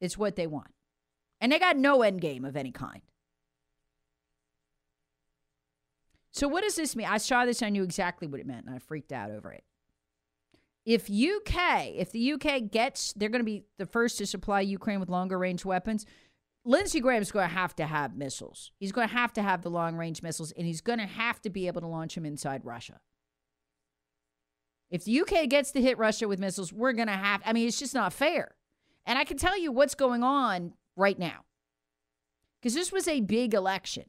It's 0.00 0.16
what 0.16 0.36
they 0.36 0.46
want. 0.46 0.72
And 1.42 1.52
they 1.52 1.58
got 1.58 1.76
no 1.76 2.00
end 2.00 2.22
game 2.22 2.46
of 2.46 2.56
any 2.56 2.72
kind. 2.72 3.02
So, 6.32 6.48
what 6.48 6.64
does 6.64 6.76
this 6.76 6.96
mean? 6.96 7.06
I 7.06 7.18
saw 7.18 7.44
this, 7.44 7.62
I 7.62 7.68
knew 7.68 7.82
exactly 7.82 8.26
what 8.26 8.40
it 8.40 8.46
meant, 8.46 8.64
and 8.64 8.74
I 8.74 8.78
freaked 8.78 9.12
out 9.12 9.30
over 9.30 9.52
it 9.52 9.64
if 10.86 11.10
UK, 11.10 11.88
if 11.94 12.10
the 12.12 12.32
UK 12.32 12.70
gets, 12.70 13.12
they're 13.12 13.28
going 13.28 13.40
to 13.40 13.44
be 13.44 13.64
the 13.78 13.86
first 13.86 14.18
to 14.18 14.26
supply 14.26 14.60
Ukraine 14.60 15.00
with 15.00 15.08
longer 15.08 15.38
range 15.38 15.64
weapons. 15.64 16.06
Lindsey 16.64 17.00
Graham's 17.00 17.30
going 17.30 17.48
to 17.48 17.54
have 17.54 17.74
to 17.76 17.86
have 17.86 18.16
missiles. 18.16 18.72
He's 18.78 18.92
going 18.92 19.08
to 19.08 19.14
have 19.14 19.32
to 19.34 19.42
have 19.42 19.62
the 19.62 19.70
long 19.70 19.96
range 19.96 20.22
missiles, 20.22 20.52
and 20.52 20.66
he's 20.66 20.80
going 20.80 20.98
to 20.98 21.06
have 21.06 21.40
to 21.42 21.50
be 21.50 21.66
able 21.66 21.80
to 21.80 21.86
launch 21.86 22.14
them 22.14 22.26
inside 22.26 22.64
Russia. 22.64 23.00
If 24.90 25.04
the 25.04 25.20
UK 25.20 25.48
gets 25.48 25.70
to 25.72 25.80
hit 25.80 25.98
Russia 25.98 26.26
with 26.26 26.40
missiles, 26.40 26.72
we're 26.72 26.92
going 26.92 27.08
to 27.08 27.14
have, 27.14 27.40
I 27.44 27.52
mean, 27.52 27.68
it's 27.68 27.78
just 27.78 27.94
not 27.94 28.12
fair. 28.12 28.56
And 29.06 29.18
I 29.18 29.24
can 29.24 29.36
tell 29.36 29.58
you 29.58 29.72
what's 29.72 29.94
going 29.94 30.22
on 30.22 30.74
right 30.96 31.18
now. 31.18 31.44
Because 32.60 32.74
this 32.74 32.92
was 32.92 33.08
a 33.08 33.20
big 33.20 33.54
election. 33.54 34.04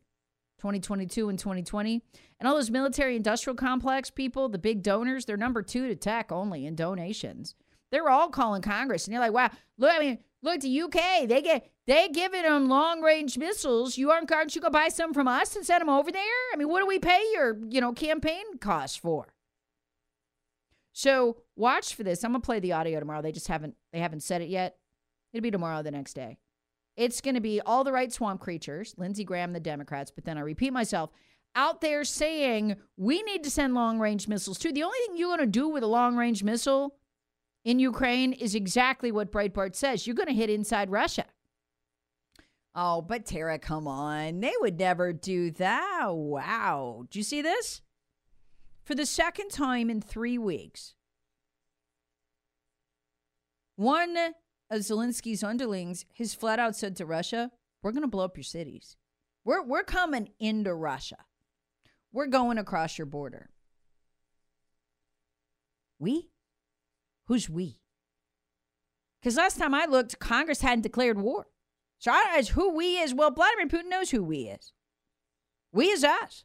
2022 0.61 1.27
and 1.27 1.39
2020. 1.39 2.03
And 2.39 2.47
all 2.47 2.53
those 2.53 2.69
military 2.69 3.15
industrial 3.15 3.55
complex 3.55 4.11
people, 4.11 4.47
the 4.47 4.59
big 4.59 4.83
donors, 4.83 5.25
they're 5.25 5.37
number 5.37 5.63
two 5.63 5.87
to 5.87 5.95
tech 5.95 6.31
only 6.31 6.67
in 6.67 6.75
donations. 6.75 7.55
They're 7.91 8.09
all 8.09 8.29
calling 8.29 8.61
Congress. 8.61 9.05
And 9.05 9.13
you're 9.13 9.23
like, 9.23 9.33
wow, 9.33 9.49
look, 9.79 9.91
I 9.91 9.99
mean, 9.99 10.19
look, 10.43 10.61
the 10.61 10.81
UK, 10.83 11.27
they 11.27 11.41
get 11.41 11.71
they 11.87 12.09
giving 12.09 12.43
them 12.43 12.69
long 12.69 13.01
range 13.01 13.39
missiles. 13.39 13.97
You 13.97 14.11
aren't 14.11 14.55
you 14.55 14.61
go 14.61 14.69
buy 14.69 14.89
some 14.89 15.15
from 15.15 15.27
us 15.27 15.55
and 15.55 15.65
send 15.65 15.81
them 15.81 15.89
over 15.89 16.11
there? 16.11 16.21
I 16.53 16.57
mean, 16.57 16.69
what 16.69 16.81
do 16.81 16.85
we 16.85 16.99
pay 16.99 17.23
your, 17.33 17.57
you 17.67 17.81
know, 17.81 17.91
campaign 17.91 18.59
costs 18.59 18.95
for? 18.95 19.33
So 20.93 21.37
watch 21.55 21.95
for 21.95 22.03
this. 22.03 22.23
I'm 22.23 22.33
gonna 22.33 22.41
play 22.41 22.59
the 22.59 22.73
audio 22.73 22.99
tomorrow. 22.99 23.23
They 23.23 23.31
just 23.31 23.47
haven't 23.47 23.75
they 23.91 23.99
haven't 23.99 24.21
said 24.21 24.43
it 24.43 24.49
yet. 24.49 24.77
It'll 25.33 25.41
be 25.41 25.49
tomorrow 25.49 25.81
the 25.81 25.91
next 25.91 26.13
day. 26.13 26.37
It's 27.01 27.19
going 27.19 27.33
to 27.33 27.41
be 27.41 27.59
all 27.61 27.83
the 27.83 27.91
right 27.91 28.13
swamp 28.13 28.41
creatures, 28.41 28.93
Lindsey 28.95 29.23
Graham, 29.23 29.53
the 29.53 29.59
Democrats, 29.59 30.11
but 30.11 30.23
then 30.23 30.37
I 30.37 30.41
repeat 30.41 30.71
myself, 30.71 31.09
out 31.55 31.81
there 31.81 32.03
saying 32.03 32.75
we 32.95 33.23
need 33.23 33.43
to 33.43 33.49
send 33.49 33.73
long 33.73 33.97
range 33.97 34.27
missiles 34.27 34.59
too. 34.59 34.71
The 34.71 34.83
only 34.83 34.99
thing 34.99 35.17
you're 35.17 35.35
going 35.35 35.39
to 35.39 35.47
do 35.47 35.67
with 35.67 35.81
a 35.81 35.87
long 35.87 36.15
range 36.15 36.43
missile 36.43 36.97
in 37.65 37.79
Ukraine 37.79 38.33
is 38.33 38.53
exactly 38.53 39.11
what 39.11 39.31
Breitbart 39.31 39.73
says. 39.73 40.05
You're 40.05 40.15
going 40.15 40.27
to 40.27 40.35
hit 40.35 40.51
inside 40.51 40.91
Russia. 40.91 41.25
Oh, 42.75 43.01
but 43.01 43.25
Tara, 43.25 43.57
come 43.57 43.87
on. 43.87 44.39
They 44.39 44.53
would 44.59 44.77
never 44.77 45.11
do 45.11 45.49
that. 45.53 46.05
Wow. 46.11 47.05
Do 47.09 47.17
you 47.17 47.23
see 47.23 47.41
this? 47.41 47.81
For 48.83 48.93
the 48.93 49.07
second 49.07 49.49
time 49.49 49.89
in 49.89 50.01
three 50.01 50.37
weeks, 50.37 50.93
one 53.75 54.35
of 54.71 54.81
Zelensky's 54.81 55.43
underlings 55.43 56.05
has 56.17 56.33
flat 56.33 56.57
out 56.57 56.75
said 56.75 56.95
to 56.95 57.05
Russia, 57.05 57.51
we're 57.83 57.91
going 57.91 58.01
to 58.01 58.07
blow 58.07 58.23
up 58.25 58.37
your 58.37 58.43
cities. 58.43 58.95
We're, 59.43 59.63
we're 59.63 59.83
coming 59.83 60.29
into 60.39 60.73
Russia. 60.73 61.17
We're 62.13 62.27
going 62.27 62.57
across 62.57 62.97
your 62.97 63.05
border. 63.05 63.49
We? 65.99 66.29
Who's 67.25 67.49
we? 67.49 67.79
Because 69.21 69.37
last 69.37 69.57
time 69.57 69.73
I 69.73 69.85
looked, 69.85 70.19
Congress 70.19 70.61
hadn't 70.61 70.81
declared 70.81 71.19
war. 71.19 71.47
So 71.99 72.11
I 72.11 72.35
as 72.37 72.49
who 72.49 72.73
we 72.73 72.97
is. 72.97 73.13
Well, 73.13 73.31
Vladimir 73.31 73.67
Putin 73.67 73.89
knows 73.89 74.09
who 74.09 74.23
we 74.23 74.47
is. 74.47 74.73
We 75.71 75.87
is 75.87 76.03
us. 76.03 76.43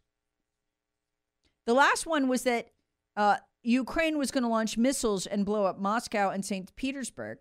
The 1.65 1.75
last 1.75 2.07
one 2.07 2.29
was 2.29 2.43
that 2.43 2.69
uh, 3.17 3.39
Ukraine 3.63 4.19
was 4.19 4.31
going 4.31 4.45
to 4.45 4.51
launch 4.51 4.77
missiles 4.77 5.27
and 5.27 5.47
blow 5.47 5.65
up 5.65 5.79
Moscow 5.79 6.31
and 6.31 6.45
St. 6.45 6.75
Petersburg. 6.77 7.39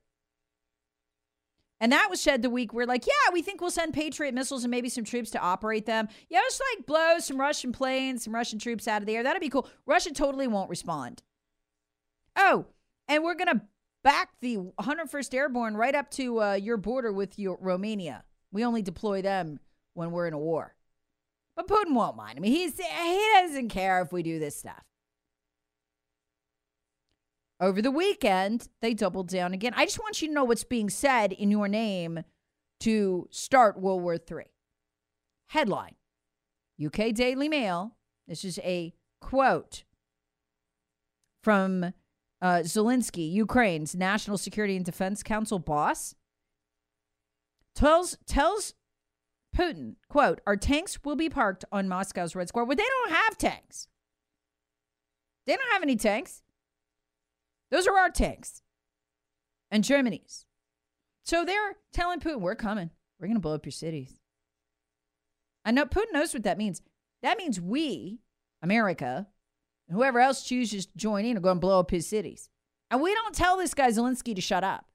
And 1.81 1.91
that 1.91 2.09
was 2.09 2.21
said 2.21 2.41
the 2.41 2.49
week 2.49 2.73
we're 2.73 2.85
like, 2.85 3.05
yeah, 3.05 3.33
we 3.33 3.41
think 3.41 3.59
we'll 3.59 3.69
send 3.69 3.93
Patriot 3.93 4.33
missiles 4.33 4.63
and 4.63 4.71
maybe 4.71 4.89
some 4.89 5.03
troops 5.03 5.29
to 5.31 5.39
operate 5.39 5.85
them. 5.85 6.07
Yeah, 6.29 6.39
just 6.39 6.61
like 6.73 6.85
blow 6.85 7.19
some 7.19 7.39
Russian 7.39 7.71
planes, 7.71 8.23
some 8.23 8.33
Russian 8.33 8.59
troops 8.59 8.88
out 8.88 9.01
of 9.01 9.07
the 9.07 9.15
air. 9.15 9.23
That'd 9.23 9.41
be 9.41 9.49
cool. 9.49 9.67
Russia 9.85 10.13
totally 10.13 10.47
won't 10.47 10.69
respond. 10.69 11.21
Oh, 12.38 12.67
and 13.07 13.23
we're 13.23 13.35
going 13.35 13.59
to 13.59 13.61
back 14.03 14.29
the 14.39 14.57
101st 14.79 15.33
Airborne 15.33 15.75
right 15.75 15.95
up 15.95 16.09
to 16.11 16.41
uh, 16.41 16.53
your 16.53 16.77
border 16.77 17.11
with 17.11 17.38
your, 17.38 17.57
Romania. 17.59 18.23
We 18.51 18.63
only 18.63 18.81
deploy 18.81 19.21
them 19.21 19.59
when 19.95 20.11
we're 20.11 20.27
in 20.27 20.33
a 20.33 20.39
war. 20.39 20.75
But 21.55 21.67
Putin 21.67 21.93
won't 21.93 22.17
mind. 22.17 22.38
I 22.38 22.41
mean, 22.41 22.51
he's, 22.51 22.77
he 22.77 23.29
doesn't 23.33 23.69
care 23.69 24.01
if 24.01 24.11
we 24.11 24.23
do 24.23 24.39
this 24.39 24.55
stuff. 24.55 24.83
Over 27.60 27.82
the 27.82 27.91
weekend, 27.91 28.68
they 28.82 28.94
doubled 28.94 29.30
down 29.30 29.54
again. 29.54 29.74
I 29.76 29.86
just 29.86 30.00
want 30.00 30.22
you 30.22 30.28
to 30.28 30.34
know 30.34 30.44
what's 30.44 30.63
being 30.65 30.89
said 30.89 31.32
in 31.32 31.52
your 31.52 31.68
name 31.68 32.22
to 32.82 33.28
start 33.32 33.80
World 33.80 34.02
War 34.02 34.15
III. 34.15 34.46
Headline 35.48 35.96
UK 36.84 37.13
Daily 37.13 37.48
Mail. 37.48 37.96
This 38.28 38.44
is 38.44 38.60
a 38.60 38.94
quote 39.22 39.84
from 41.44 41.94
uh, 42.41 42.63
Zelensky, 42.63 43.32
Ukraine's 43.32 43.96
National 43.96 44.38
Security 44.38 44.76
and 44.76 44.84
Defense 44.84 45.24
Council 45.24 45.60
boss, 45.60 46.15
tells 47.76 48.18
tells 48.26 48.74
Putin, 49.56 49.96
quote, 50.10 50.41
our 50.46 50.58
tanks 50.58 51.00
will 51.06 51.15
be 51.15 51.30
parked 51.30 51.63
on 51.72 51.88
Moscow's 51.88 52.36
Red 52.36 52.50
Square. 52.50 52.65
Well, 52.65 52.76
they 52.76 52.84
don't 52.84 53.12
have 53.12 53.38
tanks. 53.38 53.88
They 55.46 55.56
don't 55.56 55.72
have 55.72 55.84
any 55.84 55.96
tanks. 55.96 56.41
Those 57.71 57.88
are 57.88 57.97
our 57.97 58.10
tanks 58.10 58.62
and 59.71 59.84
Germany's. 59.84 60.45
So 61.23 61.43
they're 61.43 61.75
telling 61.91 62.19
Putin, 62.19 62.41
we're 62.41 62.56
coming. 62.56 62.91
We're 63.19 63.28
going 63.28 63.38
to 63.38 63.41
blow 63.41 63.56
up 63.56 63.65
your 63.65 63.71
cities. 63.71 64.19
I 65.63 65.71
know 65.71 65.86
Putin 65.86 66.13
knows 66.13 66.34
what 66.34 66.43
that 66.43 66.58
means. 66.58 66.82
That 67.23 67.38
means 67.38 67.60
we, 67.60 68.19
America, 68.62 69.28
and 69.88 69.97
whoever 69.97 70.19
else 70.19 70.43
chooses 70.43 70.86
to 70.86 70.97
join 70.97 71.25
in 71.25 71.38
are 71.38 71.41
going 71.41 71.58
to 71.58 71.62
blow 71.62 71.80
up 71.80 71.91
his 71.91 72.08
cities. 72.08 72.49
And 72.91 73.01
we 73.01 73.13
don't 73.13 73.34
tell 73.34 73.58
this 73.58 73.73
guy 73.73 73.89
Zelensky 73.89 74.36
to 74.36 74.41
shut 74.41 74.63
up. 74.63 74.86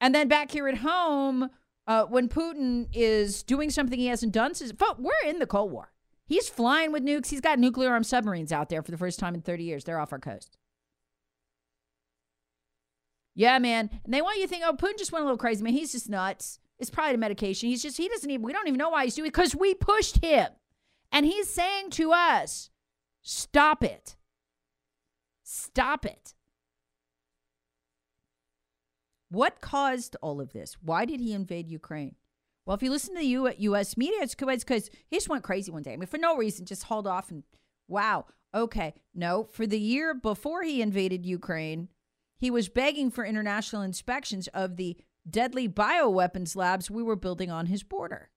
And 0.00 0.14
then 0.14 0.28
back 0.28 0.50
here 0.50 0.68
at 0.68 0.78
home, 0.78 1.48
uh, 1.86 2.04
when 2.04 2.28
Putin 2.28 2.88
is 2.92 3.42
doing 3.42 3.70
something 3.70 3.98
he 3.98 4.08
hasn't 4.08 4.32
done 4.32 4.54
since, 4.54 4.72
but 4.72 5.00
we're 5.00 5.12
in 5.26 5.38
the 5.38 5.46
Cold 5.46 5.72
War. 5.72 5.92
He's 6.26 6.48
flying 6.48 6.92
with 6.92 7.04
nukes. 7.04 7.28
He's 7.28 7.40
got 7.40 7.58
nuclear 7.58 7.90
armed 7.90 8.06
submarines 8.06 8.52
out 8.52 8.68
there 8.68 8.82
for 8.82 8.90
the 8.90 8.98
first 8.98 9.18
time 9.18 9.34
in 9.34 9.42
30 9.42 9.64
years. 9.64 9.84
They're 9.84 10.00
off 10.00 10.12
our 10.12 10.18
coast. 10.18 10.58
Yeah, 13.34 13.58
man. 13.58 13.90
And 14.04 14.12
they 14.12 14.22
want 14.22 14.38
you 14.38 14.44
to 14.44 14.48
think, 14.48 14.64
oh, 14.66 14.72
Putin 14.72 14.98
just 14.98 15.12
went 15.12 15.22
a 15.22 15.26
little 15.26 15.38
crazy. 15.38 15.62
Man, 15.62 15.72
he's 15.72 15.92
just 15.92 16.08
nuts. 16.08 16.58
It's 16.78 16.90
probably 16.90 17.12
the 17.12 17.18
medication. 17.18 17.68
He's 17.68 17.82
just, 17.82 17.96
he 17.96 18.08
doesn't 18.08 18.30
even, 18.30 18.44
we 18.44 18.52
don't 18.52 18.66
even 18.66 18.78
know 18.78 18.90
why 18.90 19.04
he's 19.04 19.14
doing 19.14 19.28
it 19.28 19.34
because 19.34 19.54
we 19.54 19.74
pushed 19.74 20.24
him. 20.24 20.48
And 21.12 21.24
he's 21.24 21.48
saying 21.48 21.90
to 21.90 22.12
us, 22.12 22.70
stop 23.22 23.84
it. 23.84 24.16
Stop 25.44 26.04
it. 26.04 26.34
What 29.30 29.60
caused 29.60 30.16
all 30.22 30.40
of 30.40 30.52
this? 30.52 30.76
Why 30.80 31.04
did 31.04 31.20
he 31.20 31.32
invade 31.32 31.68
Ukraine? 31.68 32.16
Well, 32.66 32.74
if 32.76 32.82
you 32.82 32.90
listen 32.90 33.14
to 33.14 33.20
the 33.20 33.26
U- 33.26 33.52
U.S. 33.56 33.96
media, 33.96 34.18
it's 34.22 34.34
because 34.34 34.90
he 35.08 35.16
just 35.16 35.28
went 35.28 35.44
crazy 35.44 35.70
one 35.70 35.82
day. 35.84 35.92
I 35.92 35.96
mean, 35.96 36.08
for 36.08 36.18
no 36.18 36.36
reason, 36.36 36.66
just 36.66 36.84
hauled 36.84 37.06
off 37.06 37.30
and 37.30 37.44
wow. 37.88 38.26
Okay, 38.52 38.94
no. 39.14 39.44
For 39.44 39.66
the 39.66 39.78
year 39.78 40.14
before 40.14 40.62
he 40.62 40.82
invaded 40.82 41.24
Ukraine, 41.24 41.88
he 42.38 42.50
was 42.50 42.68
begging 42.68 43.10
for 43.10 43.24
international 43.24 43.82
inspections 43.82 44.48
of 44.48 44.76
the 44.76 44.96
deadly 45.28 45.68
bioweapons 45.68 46.56
labs 46.56 46.90
we 46.90 47.02
were 47.02 47.16
building 47.16 47.50
on 47.50 47.66
his 47.66 47.82
border 47.82 48.30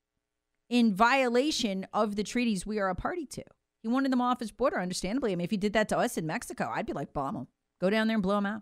in 0.69 0.93
violation 0.93 1.87
of 1.93 2.15
the 2.15 2.23
treaties 2.23 2.65
we 2.65 2.79
are 2.79 2.89
a 2.89 2.95
party 2.95 3.25
to. 3.25 3.43
He 3.81 3.87
wanted 3.87 4.11
them 4.11 4.21
off 4.21 4.39
his 4.39 4.51
border, 4.51 4.79
understandably. 4.79 5.31
I 5.31 5.35
mean, 5.35 5.45
if 5.45 5.51
he 5.51 5.57
did 5.57 5.73
that 5.73 5.89
to 5.89 5.97
us 5.97 6.17
in 6.17 6.27
Mexico, 6.27 6.71
I'd 6.73 6.85
be 6.85 6.93
like, 6.93 7.13
bomb 7.13 7.33
them. 7.35 7.47
Go 7.81 7.89
down 7.89 8.07
there 8.07 8.15
and 8.15 8.23
blow 8.23 8.35
them 8.35 8.45
out. 8.45 8.61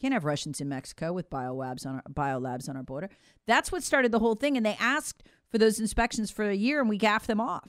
Can't 0.00 0.12
have 0.12 0.24
Russians 0.24 0.60
in 0.60 0.68
Mexico 0.68 1.12
with 1.12 1.30
biolabs 1.30 1.86
on 1.86 1.96
our, 1.96 2.02
biolabs 2.10 2.68
on 2.68 2.76
our 2.76 2.82
border. 2.82 3.08
That's 3.46 3.72
what 3.72 3.82
started 3.82 4.12
the 4.12 4.18
whole 4.18 4.34
thing. 4.34 4.56
And 4.56 4.66
they 4.66 4.76
asked 4.78 5.22
for 5.50 5.58
those 5.58 5.80
inspections 5.80 6.30
for 6.30 6.44
a 6.44 6.54
year, 6.54 6.80
and 6.80 6.88
we 6.88 6.98
gaffed 6.98 7.26
them 7.26 7.40
off. 7.40 7.68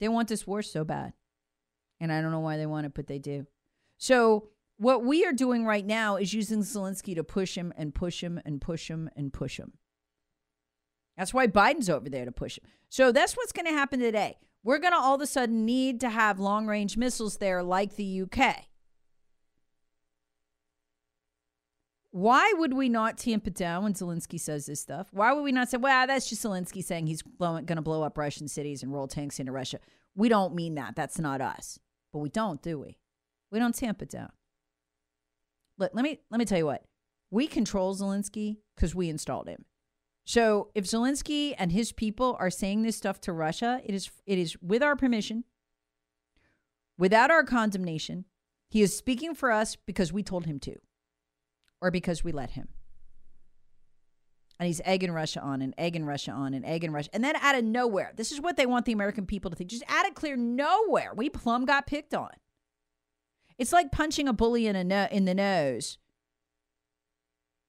They 0.00 0.08
want 0.08 0.28
this 0.28 0.46
war 0.46 0.62
so 0.62 0.84
bad. 0.84 1.12
And 2.00 2.12
I 2.12 2.22
don't 2.22 2.30
know 2.30 2.40
why 2.40 2.56
they 2.56 2.66
want 2.66 2.86
it, 2.86 2.94
but 2.94 3.08
they 3.08 3.18
do. 3.18 3.46
So 3.98 4.48
what 4.78 5.04
we 5.04 5.26
are 5.26 5.32
doing 5.32 5.66
right 5.66 5.84
now 5.84 6.16
is 6.16 6.32
using 6.32 6.60
Zelensky 6.60 7.14
to 7.16 7.24
push 7.24 7.56
him 7.56 7.72
and 7.76 7.94
push 7.94 8.22
him 8.22 8.40
and 8.44 8.60
push 8.60 8.88
him 8.88 9.10
and 9.16 9.32
push 9.32 9.58
him. 9.58 9.72
That's 11.16 11.34
why 11.34 11.48
Biden's 11.48 11.90
over 11.90 12.08
there 12.08 12.24
to 12.24 12.32
push 12.32 12.58
him. 12.58 12.64
So 12.88 13.10
that's 13.10 13.36
what's 13.36 13.52
going 13.52 13.66
to 13.66 13.72
happen 13.72 13.98
today. 13.98 14.38
We're 14.62 14.78
going 14.78 14.92
to 14.92 14.98
all 14.98 15.16
of 15.16 15.20
a 15.20 15.26
sudden 15.26 15.64
need 15.64 16.00
to 16.00 16.10
have 16.10 16.38
long 16.38 16.66
range 16.66 16.96
missiles 16.96 17.38
there 17.38 17.62
like 17.62 17.96
the 17.96 18.22
UK. 18.22 18.67
Why 22.10 22.52
would 22.56 22.72
we 22.72 22.88
not 22.88 23.18
tamp 23.18 23.46
it 23.46 23.54
down 23.54 23.84
when 23.84 23.92
Zelensky 23.92 24.40
says 24.40 24.66
this 24.66 24.80
stuff? 24.80 25.08
Why 25.12 25.32
would 25.32 25.42
we 25.42 25.52
not 25.52 25.68
say, 25.68 25.76
well, 25.76 26.06
that's 26.06 26.28
just 26.28 26.42
Zelensky 26.42 26.82
saying 26.82 27.06
he's 27.06 27.22
going 27.22 27.66
to 27.66 27.82
blow 27.82 28.02
up 28.02 28.16
Russian 28.16 28.48
cities 28.48 28.82
and 28.82 28.92
roll 28.92 29.06
tanks 29.06 29.38
into 29.38 29.52
Russia? 29.52 29.78
We 30.14 30.28
don't 30.28 30.54
mean 30.54 30.74
that. 30.76 30.96
That's 30.96 31.18
not 31.18 31.40
us. 31.40 31.78
But 32.12 32.20
we 32.20 32.30
don't, 32.30 32.62
do 32.62 32.78
we? 32.78 32.98
We 33.50 33.58
don't 33.58 33.74
tamp 33.74 34.00
it 34.02 34.10
down. 34.10 34.30
Let, 35.76 35.94
let 35.94 36.02
me 36.02 36.20
let 36.30 36.38
me 36.38 36.44
tell 36.44 36.58
you 36.58 36.66
what. 36.66 36.84
We 37.30 37.46
control 37.46 37.94
Zelensky 37.94 38.56
because 38.74 38.94
we 38.94 39.08
installed 39.08 39.48
him. 39.48 39.64
So 40.24 40.68
if 40.74 40.84
Zelensky 40.84 41.54
and 41.58 41.72
his 41.72 41.92
people 41.92 42.36
are 42.40 42.50
saying 42.50 42.82
this 42.82 42.96
stuff 42.96 43.20
to 43.22 43.32
Russia, 43.32 43.80
it 43.84 43.94
is 43.94 44.10
it 44.26 44.38
is 44.38 44.56
with 44.60 44.82
our 44.82 44.96
permission, 44.96 45.44
without 46.98 47.30
our 47.30 47.44
condemnation. 47.44 48.24
He 48.70 48.82
is 48.82 48.96
speaking 48.96 49.34
for 49.34 49.50
us 49.50 49.76
because 49.76 50.12
we 50.12 50.22
told 50.22 50.44
him 50.44 50.58
to, 50.60 50.76
or 51.80 51.90
because 51.90 52.24
we 52.24 52.32
let 52.32 52.50
him. 52.50 52.68
And 54.58 54.66
he's 54.66 54.80
egging 54.84 55.12
Russia 55.12 55.40
on 55.40 55.62
and 55.62 55.72
egging 55.78 56.04
Russia 56.04 56.32
on 56.32 56.52
and 56.52 56.66
egging 56.66 56.90
Russia. 56.90 57.10
And 57.12 57.22
then 57.22 57.36
out 57.36 57.54
of 57.54 57.64
nowhere, 57.64 58.12
this 58.16 58.32
is 58.32 58.40
what 58.40 58.56
they 58.56 58.66
want 58.66 58.86
the 58.86 58.92
American 58.92 59.24
people 59.24 59.50
to 59.50 59.56
think. 59.56 59.70
Just 59.70 59.84
out 59.88 60.08
of 60.08 60.14
clear 60.14 60.36
nowhere, 60.36 61.12
we 61.14 61.30
plumb 61.30 61.64
got 61.64 61.86
picked 61.86 62.12
on. 62.12 62.30
It's 63.56 63.72
like 63.72 63.92
punching 63.92 64.26
a 64.26 64.32
bully 64.32 64.66
in 64.66 64.74
a 64.74 64.82
no- 64.82 65.08
in 65.12 65.26
the 65.26 65.34
nose. 65.34 65.98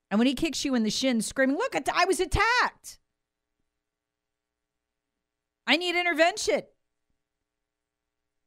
And 0.10 0.18
when 0.18 0.28
he 0.28 0.34
kicks 0.34 0.66
you 0.66 0.74
in 0.74 0.82
the 0.82 0.90
shin, 0.90 1.22
screaming, 1.22 1.58
"Look, 1.58 1.76
I 1.76 2.06
was 2.06 2.20
attacked. 2.20 3.00
I 5.68 5.78
need 5.78 5.96
intervention." 5.96 6.64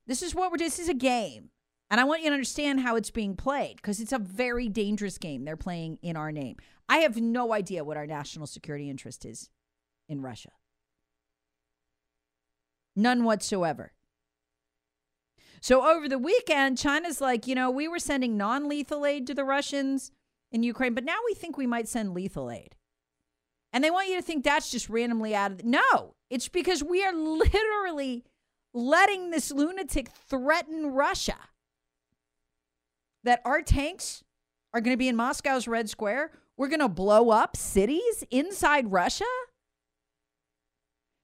This 0.09 0.23
is 0.23 0.35
what 0.35 0.51
we're. 0.51 0.59
This 0.59 0.81
is 0.81 0.89
a 0.89 0.95
game, 0.95 1.51
and 1.93 2.01
I 2.01 2.05
want 2.05 2.23
you 2.23 2.31
to 2.31 2.33
understand 2.33 2.81
how 2.81 2.97
it's 2.97 3.11
being 3.11 3.37
played 3.37 3.77
because 3.77 4.01
it's 4.01 4.15
a 4.15 4.19
very 4.19 4.71
dangerous 4.71 5.19
game 5.19 5.45
they're 5.45 5.59
playing 5.59 5.99
in 6.01 6.17
our 6.17 6.33
name. 6.33 6.57
I 6.89 6.99
have 7.01 7.19
no 7.19 7.53
idea 7.53 7.85
what 7.85 7.99
our 7.99 8.07
national 8.07 8.47
security 8.47 8.89
interest 8.89 9.27
is 9.27 9.51
in 10.09 10.23
Russia. 10.23 10.53
None 12.97 13.25
whatsoever. 13.25 13.93
So 15.61 15.87
over 15.87 16.09
the 16.09 16.19
weekend, 16.19 16.79
China's 16.79 17.21
like, 17.21 17.47
you 17.47 17.55
know, 17.55 17.71
we 17.71 17.89
were 17.89 17.99
sending 17.99 18.39
non 18.39 18.71
lethal 18.71 19.05
aid 19.05 19.27
to 19.27 19.35
the 19.35 19.45
Russians 19.45 20.13
in 20.51 20.63
Ukraine, 20.63 20.95
but 20.95 21.05
now 21.05 21.19
we 21.27 21.35
think 21.35 21.59
we 21.59 21.67
might 21.67 21.89
send 21.89 22.15
lethal 22.15 22.51
aid. 22.51 22.75
And 23.71 23.85
they 23.85 23.91
want 23.91 24.09
you 24.09 24.17
to 24.17 24.23
think 24.23 24.45
that's 24.45 24.71
just 24.71 24.89
randomly 24.89 25.35
out 25.35 25.51
of 25.51 25.59
the, 25.59 25.65
no, 25.65 26.15
it's 26.31 26.49
because 26.49 26.83
we 26.83 27.05
are 27.05 27.13
literally 27.13 28.25
letting 28.73 29.31
this 29.31 29.51
lunatic 29.53 30.09
threaten 30.09 30.87
Russia. 30.87 31.37
That 33.25 33.41
our 33.45 33.63
tanks 33.63 34.25
are 34.75 34.81
going 34.81 34.95
to 34.95 34.99
be 34.99 35.09
in 35.09 35.17
Moscow's 35.17 35.69
Red 35.69 35.89
Square. 35.89 36.33
We're 36.57 36.69
going 36.69 36.81
to 36.81 36.89
blow 36.89 37.31
up 37.31 37.57
cities 37.57 38.25
inside 38.31 38.91
Russia. 38.93 39.25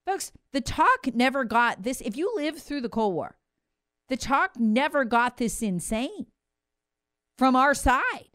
Folks, 0.07 0.33
the 0.53 0.61
talk 0.61 1.15
never 1.15 1.45
got 1.45 1.83
this. 1.83 2.01
If 2.01 2.17
you 2.17 2.33
lived 2.35 2.61
through 2.61 2.81
the 2.81 2.89
Cold 2.89 3.15
War, 3.15 3.37
the 4.09 4.17
talk 4.17 4.53
never 4.59 5.05
got 5.05 5.37
this 5.37 5.61
insane 5.61 6.27
from 7.37 7.55
our 7.55 7.75
side. 7.75 8.31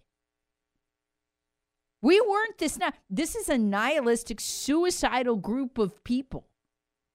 We 2.02 2.20
weren't 2.22 2.58
this 2.58 2.78
now. 2.78 2.92
This 3.10 3.36
is 3.36 3.50
a 3.50 3.58
nihilistic, 3.58 4.40
suicidal 4.42 5.38
group 5.38 5.78
of 5.78 6.04
people. 6.04 6.46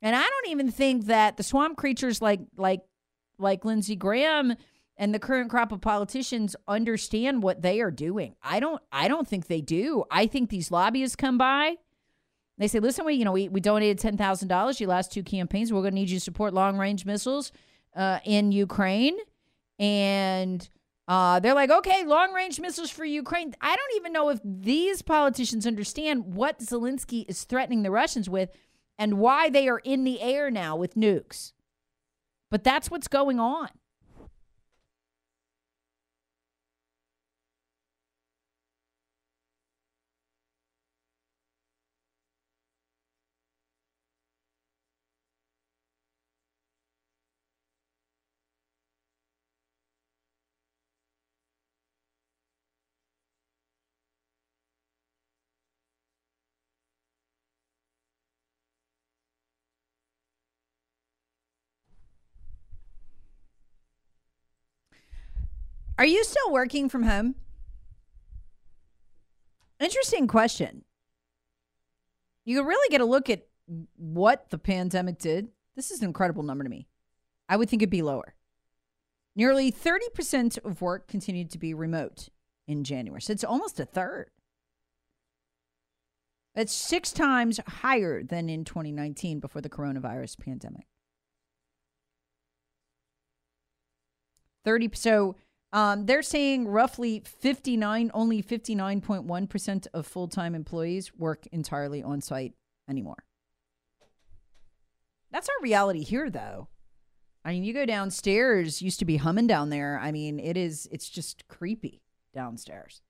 And 0.01 0.17
I 0.17 0.23
don't 0.23 0.49
even 0.49 0.71
think 0.71 1.07
that 1.07 1.37
the 1.37 1.43
swamp 1.43 1.77
creatures 1.77 2.23
like 2.23 2.41
like 2.57 2.81
like 3.39 3.65
Lindsey 3.65 3.97
Graham 3.97 4.55
and 4.99 5.15
the 5.15 5.19
current 5.19 5.49
crop 5.49 5.71
of 5.73 5.81
politicians 5.81 6.57
understand 6.67 7.43
what 7.43 7.63
they 7.63 7.81
are 7.81 7.91
doing. 7.91 8.35
I 8.43 8.61
don't 8.61 8.83
I 8.93 9.09
don't 9.09 9.27
think 9.27 9.47
they 9.47 9.61
do. 9.61 10.05
I 10.11 10.27
think 10.27 10.51
these 10.51 10.71
lobbyists 10.71 11.17
come 11.17 11.39
by. 11.39 11.77
They 12.59 12.67
say, 12.67 12.81
listen, 12.81 13.05
we, 13.05 13.15
you 13.15 13.25
know, 13.25 13.31
we, 13.31 13.49
we 13.49 13.61
donated 13.61 13.99
ten 13.99 14.17
thousand 14.17 14.49
dollars 14.49 14.81
your 14.81 14.89
last 14.89 15.13
two 15.13 15.23
campaigns. 15.23 15.73
We're 15.73 15.83
gonna 15.83 15.93
need 15.93 16.11
you 16.11 16.19
to 16.19 16.25
support 16.25 16.53
long 16.53 16.77
range 16.77 17.07
missiles 17.07 17.53
uh, 17.97 18.19
in 18.25 18.51
Ukraine. 18.51 19.17
And 19.79 20.69
uh, 21.07 21.39
they're 21.39 21.55
like, 21.55 21.71
okay, 21.71 22.05
long 22.05 22.33
range 22.33 22.59
missiles 22.59 22.91
for 22.91 23.05
Ukraine. 23.05 23.55
I 23.61 23.77
don't 23.77 23.97
even 23.97 24.13
know 24.13 24.29
if 24.29 24.41
these 24.45 25.03
politicians 25.03 25.67
understand 25.67 26.35
what 26.35 26.59
Zelensky 26.59 27.25
is 27.29 27.45
threatening 27.45 27.85
the 27.85 27.93
Russians 27.93 28.29
with 28.29 28.51
and 28.99 29.19
why 29.19 29.49
they 29.49 29.69
are 29.69 29.79
in 29.79 30.03
the 30.03 30.21
air 30.21 30.51
now 30.51 30.75
with 30.77 30.97
nukes. 30.97 31.53
But 32.51 32.65
that's 32.65 32.91
what's 32.91 33.09
going 33.09 33.39
on. 33.39 33.69
Are 65.99 66.07
you 66.07 66.23
still 66.23 66.53
working 66.53 66.89
from 66.89 67.03
home? 67.03 67.35
Interesting 69.81 70.29
question. 70.29 70.85
You 72.45 72.65
really 72.65 72.89
get 72.89 73.01
a 73.01 73.05
look 73.05 73.29
at 73.29 73.47
what 73.97 74.51
the 74.51 74.59
pandemic 74.59 75.19
did. 75.19 75.49
This 75.75 75.91
is 75.91 76.01
an 76.01 76.07
incredible 76.07 76.45
number 76.45 76.63
to 76.63 76.71
me. 76.71 76.87
I 77.49 77.57
would 77.57 77.69
think 77.69 77.83
it'd 77.83 77.91
be 77.91 78.03
lower. 78.03 78.35
Nearly 79.35 79.71
30% 79.73 80.65
of 80.65 80.81
work 80.81 81.09
continued 81.09 81.51
to 81.51 81.59
be 81.59 81.75
remote 81.75 82.29
in 82.67 82.85
January. 82.85 83.21
So 83.21 83.33
it's 83.33 83.45
almost 83.45 83.81
a 83.81 83.85
third. 83.85 84.31
It's 86.55 86.73
six 86.73 87.13
times 87.13 87.61
higher 87.67 88.23
than 88.23 88.49
in 88.49 88.65
2019 88.65 89.41
before 89.41 89.63
the 89.63 89.69
coronavirus 89.69 90.39
pandemic. 90.39 90.87
30 94.65 94.91
so 94.95 95.37
um, 95.73 96.07
they're 96.07 96.23
saying 96.23 96.67
roughly 96.67 97.23
59, 97.27 98.11
only 98.15 98.43
59.1% 98.43 99.87
of 99.93 100.07
full 100.07 100.29
time 100.29 100.55
employees 100.55 101.15
work 101.15 101.47
entirely 101.53 102.03
on 102.03 102.21
site 102.21 102.55
anymore. 102.89 103.25
That's 105.31 105.49
our 105.49 105.63
reality 105.63 106.05
here, 106.05 106.31
though. 106.31 106.69
I 107.45 107.53
mean, 107.53 107.65
you 107.65 107.75
go 107.75 107.87
downstairs, 107.87 108.83
used 108.83 108.99
to 108.99 109.05
be 109.05 109.19
humming 109.19 109.47
down 109.47 109.71
there. 109.71 109.99
I 110.03 110.11
mean, 110.11 110.39
it 110.39 110.57
is, 110.57 110.89
it's 110.91 111.09
just 111.09 111.47
creepy. 111.49 112.03
downstairs. 112.35 113.03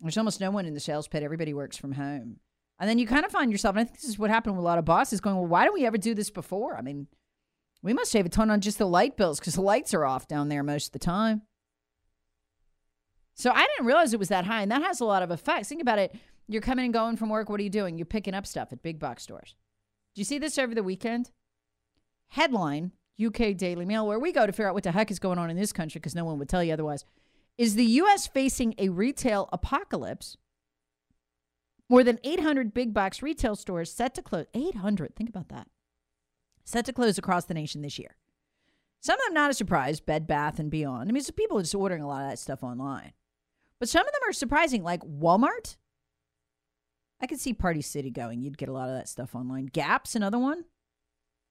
There's 0.00 0.18
almost 0.18 0.40
no 0.40 0.50
one 0.50 0.66
in 0.66 0.74
the 0.74 0.80
sales 0.80 1.08
pit. 1.08 1.22
Everybody 1.22 1.54
works 1.54 1.76
from 1.76 1.92
home. 1.92 2.40
And 2.78 2.88
then 2.88 2.98
you 2.98 3.06
kind 3.06 3.24
of 3.24 3.32
find 3.32 3.50
yourself, 3.50 3.74
and 3.74 3.80
I 3.80 3.84
think 3.84 3.96
this 4.00 4.10
is 4.10 4.18
what 4.18 4.28
happened 4.28 4.56
with 4.56 4.62
a 4.62 4.66
lot 4.66 4.78
of 4.78 4.84
bosses 4.84 5.20
going, 5.20 5.36
well, 5.36 5.46
why 5.46 5.64
don't 5.64 5.72
we 5.72 5.86
ever 5.86 5.96
do 5.96 6.14
this 6.14 6.28
before? 6.28 6.76
I 6.76 6.82
mean, 6.82 7.06
we 7.86 7.94
must 7.94 8.10
save 8.10 8.26
a 8.26 8.28
ton 8.28 8.50
on 8.50 8.60
just 8.60 8.78
the 8.78 8.86
light 8.86 9.16
bills 9.16 9.38
because 9.38 9.54
the 9.54 9.60
lights 9.60 9.94
are 9.94 10.04
off 10.04 10.26
down 10.26 10.48
there 10.48 10.64
most 10.64 10.86
of 10.86 10.92
the 10.92 10.98
time. 10.98 11.42
So 13.34 13.50
I 13.50 13.66
didn't 13.66 13.86
realize 13.86 14.12
it 14.12 14.18
was 14.18 14.28
that 14.28 14.46
high, 14.46 14.62
and 14.62 14.72
that 14.72 14.82
has 14.82 15.00
a 15.00 15.04
lot 15.04 15.22
of 15.22 15.30
effects. 15.30 15.68
Think 15.68 15.82
about 15.82 15.98
it. 15.98 16.14
You're 16.48 16.62
coming 16.62 16.86
and 16.86 16.94
going 16.94 17.16
from 17.16 17.28
work. 17.28 17.48
What 17.48 17.60
are 17.60 17.62
you 17.62 17.70
doing? 17.70 17.96
You're 17.96 18.06
picking 18.06 18.34
up 18.34 18.46
stuff 18.46 18.72
at 18.72 18.82
big 18.82 18.98
box 18.98 19.22
stores. 19.22 19.54
Do 20.14 20.20
you 20.20 20.24
see 20.24 20.38
this 20.38 20.58
over 20.58 20.74
the 20.74 20.82
weekend? 20.82 21.30
Headline 22.28 22.92
UK 23.24 23.56
Daily 23.56 23.84
Mail, 23.84 24.06
where 24.06 24.18
we 24.18 24.32
go 24.32 24.46
to 24.46 24.52
figure 24.52 24.68
out 24.68 24.74
what 24.74 24.82
the 24.82 24.92
heck 24.92 25.10
is 25.10 25.18
going 25.18 25.38
on 25.38 25.48
in 25.48 25.56
this 25.56 25.72
country 25.72 26.00
because 26.00 26.14
no 26.14 26.24
one 26.24 26.38
would 26.38 26.48
tell 26.48 26.64
you 26.64 26.72
otherwise. 26.72 27.04
Is 27.56 27.76
the 27.76 27.84
U.S. 27.84 28.26
facing 28.26 28.74
a 28.78 28.88
retail 28.88 29.48
apocalypse? 29.52 30.36
More 31.88 32.02
than 32.02 32.18
800 32.24 32.74
big 32.74 32.92
box 32.92 33.22
retail 33.22 33.54
stores 33.54 33.92
set 33.92 34.14
to 34.16 34.22
close. 34.22 34.46
800, 34.54 35.14
think 35.14 35.28
about 35.28 35.48
that. 35.50 35.68
Set 36.66 36.84
to 36.84 36.92
close 36.92 37.16
across 37.16 37.44
the 37.44 37.54
nation 37.54 37.80
this 37.80 37.98
year. 37.98 38.16
Some 39.00 39.18
of 39.20 39.24
them 39.24 39.34
not 39.34 39.52
a 39.52 39.54
surprise, 39.54 40.00
Bed 40.00 40.26
Bath 40.26 40.58
and 40.58 40.68
Beyond. 40.68 41.08
I 41.08 41.12
mean, 41.12 41.22
so 41.22 41.32
people 41.32 41.56
are 41.58 41.62
just 41.62 41.76
ordering 41.76 42.02
a 42.02 42.08
lot 42.08 42.24
of 42.24 42.28
that 42.28 42.40
stuff 42.40 42.64
online. 42.64 43.12
But 43.78 43.88
some 43.88 44.04
of 44.04 44.12
them 44.12 44.28
are 44.28 44.32
surprising, 44.32 44.82
like 44.82 45.02
Walmart. 45.02 45.76
I 47.20 47.28
could 47.28 47.38
see 47.38 47.54
Party 47.54 47.82
City 47.82 48.10
going. 48.10 48.42
You'd 48.42 48.58
get 48.58 48.68
a 48.68 48.72
lot 48.72 48.88
of 48.88 48.96
that 48.96 49.08
stuff 49.08 49.36
online. 49.36 49.66
Gap's 49.66 50.16
another 50.16 50.40
one. 50.40 50.64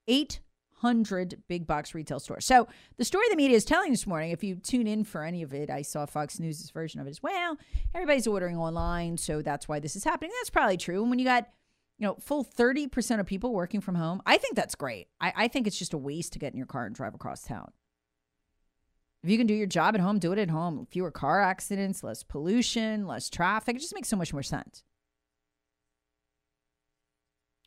800 0.09 1.43
big 1.47 1.65
box 1.65 1.95
retail 1.95 2.19
stores. 2.19 2.45
So 2.45 2.67
the 2.97 3.05
story 3.05 3.25
the 3.29 3.37
media 3.37 3.55
is 3.55 3.63
telling 3.63 3.91
this 3.91 4.05
morning, 4.05 4.31
if 4.31 4.43
you 4.43 4.55
tune 4.55 4.85
in 4.85 5.05
for 5.05 5.23
any 5.23 5.43
of 5.43 5.53
it, 5.53 5.69
I 5.69 5.81
saw 5.81 6.05
Fox 6.05 6.41
News' 6.41 6.69
version 6.71 6.99
of 6.99 7.07
it 7.07 7.11
as 7.11 7.23
well. 7.23 7.57
Everybody's 7.93 8.27
ordering 8.27 8.57
online, 8.57 9.17
so 9.17 9.41
that's 9.41 9.69
why 9.69 9.79
this 9.79 9.95
is 9.95 10.03
happening. 10.03 10.31
That's 10.41 10.49
probably 10.49 10.77
true. 10.77 10.99
And 11.01 11.09
when 11.09 11.19
you 11.19 11.25
got 11.25 11.47
you 11.97 12.05
know, 12.05 12.15
full 12.19 12.43
30% 12.43 13.19
of 13.19 13.25
people 13.25 13.53
working 13.53 13.81
from 13.81 13.95
home, 13.95 14.21
I 14.25 14.37
think 14.37 14.55
that's 14.55 14.75
great. 14.75 15.07
I, 15.21 15.33
I 15.35 15.47
think 15.47 15.65
it's 15.67 15.79
just 15.79 15.93
a 15.93 15.97
waste 15.97 16.33
to 16.33 16.39
get 16.39 16.51
in 16.51 16.57
your 16.57 16.67
car 16.67 16.85
and 16.85 16.95
drive 16.95 17.15
across 17.15 17.43
town. 17.43 17.71
If 19.23 19.29
you 19.29 19.37
can 19.37 19.47
do 19.47 19.53
your 19.53 19.67
job 19.67 19.95
at 19.95 20.01
home, 20.01 20.19
do 20.19 20.33
it 20.33 20.39
at 20.39 20.51
home. 20.51 20.85
Fewer 20.91 21.09
car 21.09 21.41
accidents, 21.41 22.03
less 22.03 22.21
pollution, 22.21 23.07
less 23.07 23.29
traffic. 23.29 23.75
It 23.75 23.79
just 23.79 23.95
makes 23.95 24.09
so 24.09 24.17
much 24.17 24.33
more 24.33 24.43
sense. 24.43 24.83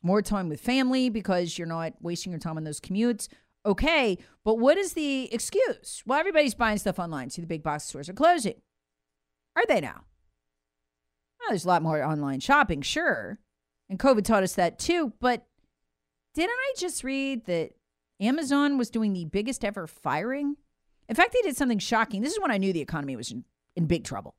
More 0.01 0.21
time 0.21 0.47
with 0.47 0.61
family 0.61 1.09
because 1.09 1.57
you're 1.57 1.67
not 1.67 1.93
wasting 1.99 2.31
your 2.31 2.39
time 2.39 2.55
on 2.55 2.63
those 2.63 2.79
commutes. 2.79 3.27
Okay, 3.65 4.17
but 4.45 4.57
what 4.57 4.77
is 4.77 4.93
the 4.93 5.33
excuse? 5.33 6.01
Well, 6.05 6.17
everybody's 6.17 6.53
buying 6.53 6.77
stuff 6.77 6.97
online. 6.97 7.29
See, 7.29 7.41
the 7.41 7.47
big 7.47 7.63
box 7.63 7.83
stores 7.83 8.07
are 8.07 8.13
closing. 8.13 8.61
Are 9.57 9.65
they 9.67 9.81
now? 9.81 10.05
Well, 11.39 11.49
there's 11.49 11.65
a 11.65 11.67
lot 11.67 11.83
more 11.83 12.01
online 12.01 12.39
shopping, 12.39 12.81
sure. 12.81 13.39
And 13.89 13.99
COVID 13.99 14.23
taught 14.23 14.43
us 14.43 14.53
that 14.53 14.79
too. 14.79 15.13
But 15.19 15.45
didn't 16.33 16.51
I 16.51 16.73
just 16.77 17.03
read 17.03 17.45
that 17.45 17.71
Amazon 18.19 18.77
was 18.77 18.89
doing 18.89 19.13
the 19.13 19.25
biggest 19.25 19.65
ever 19.65 19.87
firing? 19.87 20.55
In 21.07 21.15
fact, 21.15 21.33
they 21.33 21.41
did 21.41 21.57
something 21.57 21.79
shocking. 21.79 22.21
This 22.21 22.33
is 22.33 22.39
when 22.39 22.51
I 22.51 22.57
knew 22.57 22.71
the 22.71 22.81
economy 22.81 23.15
was 23.15 23.31
in, 23.31 23.43
in 23.75 23.87
big 23.87 24.03
trouble. 24.03 24.35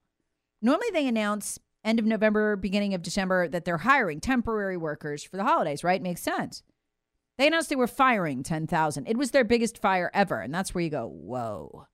Normally, 0.62 0.90
they 0.92 1.08
announce 1.08 1.58
end 1.84 1.98
of 1.98 2.04
November, 2.04 2.56
beginning 2.56 2.94
of 2.94 3.02
December 3.02 3.48
that 3.48 3.64
they're 3.64 3.78
hiring 3.78 4.20
temporary 4.20 4.76
workers 4.76 5.24
for 5.24 5.36
the 5.36 5.44
holidays, 5.44 5.82
right? 5.82 6.02
Makes 6.02 6.22
sense. 6.22 6.62
They 7.38 7.46
announced 7.46 7.70
they 7.70 7.76
were 7.76 7.86
firing 7.86 8.42
10,000. 8.42 9.08
It 9.08 9.16
was 9.16 9.30
their 9.30 9.44
biggest 9.44 9.78
fire 9.78 10.10
ever. 10.12 10.40
And 10.40 10.54
that's 10.54 10.74
where 10.74 10.84
you 10.84 10.90
go, 10.90 11.06
whoa. 11.06 11.86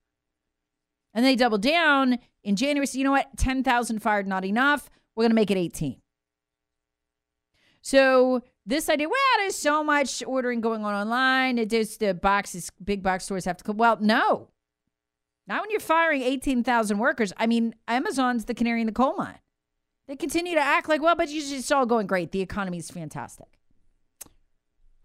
And 1.13 1.25
they 1.25 1.37
doubled 1.37 1.61
down 1.61 2.19
in 2.43 2.57
January. 2.57 2.85
So, 2.85 2.97
you 2.97 3.05
know 3.05 3.11
what? 3.11 3.37
10,000 3.37 3.99
fired, 3.99 4.27
not 4.27 4.43
enough. 4.43 4.89
We're 5.15 5.23
going 5.23 5.31
to 5.31 5.35
make 5.35 5.49
it 5.49 5.57
18. 5.57 6.01
So, 7.81 8.41
this 8.65 8.89
idea, 8.89 9.07
well, 9.07 9.17
there's 9.37 9.55
so 9.55 9.83
much 9.83 10.21
ordering 10.25 10.59
going 10.61 10.83
on 10.83 10.93
online. 10.93 11.57
It 11.57 11.69
just 11.69 11.99
the 11.99 12.13
boxes, 12.13 12.69
big 12.83 13.01
box 13.01 13.25
stores 13.25 13.45
have 13.45 13.57
to 13.57 13.63
come. 13.63 13.77
Well, 13.77 13.97
no. 14.01 14.49
Not 15.47 15.61
when 15.61 15.71
you're 15.71 15.79
firing 15.79 16.21
18,000 16.21 16.97
workers. 16.97 17.31
I 17.37 17.47
mean, 17.47 17.75
Amazon's 17.87 18.45
the 18.45 18.53
canary 18.53 18.81
in 18.81 18.87
the 18.87 18.93
coal 18.93 19.15
mine. 19.15 19.39
They 20.07 20.15
continue 20.15 20.55
to 20.55 20.61
act 20.61 20.89
like, 20.89 21.01
well, 21.01 21.15
but 21.15 21.29
it's 21.29 21.71
all 21.71 21.85
going 21.85 22.07
great. 22.07 22.31
The 22.31 22.41
economy 22.41 22.77
is 22.77 22.91
fantastic. 22.91 23.47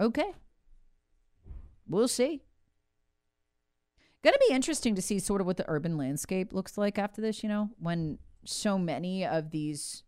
Okay. 0.01 0.33
We'll 1.89 2.09
see. 2.09 2.43
Going 4.23 4.35
to 4.35 4.45
be 4.49 4.55
interesting 4.55 4.95
to 4.95 5.03
see 5.03 5.19
sort 5.19 5.41
of 5.41 5.47
what 5.47 5.57
the 5.57 5.65
urban 5.69 5.97
landscape 5.97 6.53
looks 6.53 6.79
like 6.79 6.99
after 6.99 7.21
this, 7.21 7.43
you 7.43 7.49
know, 7.49 7.71
when 7.79 8.19
so 8.45 8.79
many 8.79 9.25
of 9.25 9.51
these 9.51 10.05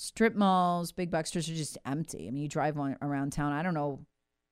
strip 0.00 0.34
malls, 0.34 0.92
big 0.92 1.10
box 1.10 1.28
stores 1.28 1.48
are 1.50 1.54
just 1.54 1.76
empty. 1.84 2.26
I 2.26 2.30
mean, 2.30 2.42
you 2.42 2.48
drive 2.48 2.78
on, 2.78 2.96
around 3.02 3.34
town, 3.34 3.52
I 3.52 3.62
don't 3.62 3.74
know 3.74 4.06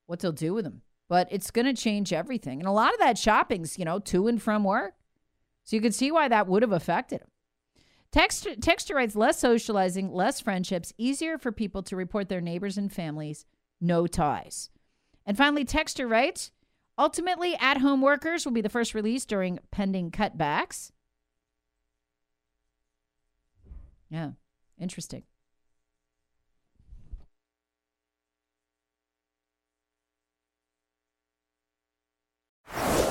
what 0.05 0.19
they'll 0.19 0.31
do 0.31 0.53
with 0.53 0.63
them, 0.63 0.83
but 1.07 1.27
it's 1.31 1.49
going 1.49 1.65
to 1.65 1.73
change 1.73 2.13
everything. 2.13 2.59
And 2.59 2.67
a 2.67 2.71
lot 2.71 2.93
of 2.93 2.99
that 2.99 3.17
shopping's, 3.17 3.79
you 3.79 3.83
know, 3.83 3.97
to 3.97 4.27
and 4.27 4.39
from 4.39 4.63
work. 4.63 4.93
So 5.63 5.75
you 5.75 5.81
can 5.81 5.91
see 5.91 6.11
why 6.11 6.27
that 6.27 6.47
would 6.47 6.61
have 6.61 6.71
affected 6.71 7.21
them. 7.21 7.29
Texture, 8.11 8.55
texture 8.55 8.93
writes 8.93 9.15
less 9.15 9.39
socializing, 9.39 10.13
less 10.13 10.39
friendships, 10.39 10.93
easier 10.99 11.39
for 11.39 11.51
people 11.51 11.81
to 11.83 11.95
report 11.95 12.29
their 12.29 12.41
neighbors 12.41 12.77
and 12.77 12.93
families, 12.93 13.45
no 13.81 14.05
ties. 14.05 14.69
And 15.25 15.35
finally, 15.35 15.65
Texture 15.65 16.07
writes 16.07 16.51
ultimately, 16.97 17.55
at 17.59 17.77
home 17.77 18.01
workers 18.01 18.45
will 18.45 18.51
be 18.51 18.61
the 18.61 18.69
first 18.69 18.93
release 18.93 19.25
during 19.25 19.57
pending 19.71 20.11
cutbacks. 20.11 20.91
Yeah, 24.09 24.31
interesting. 24.79 25.23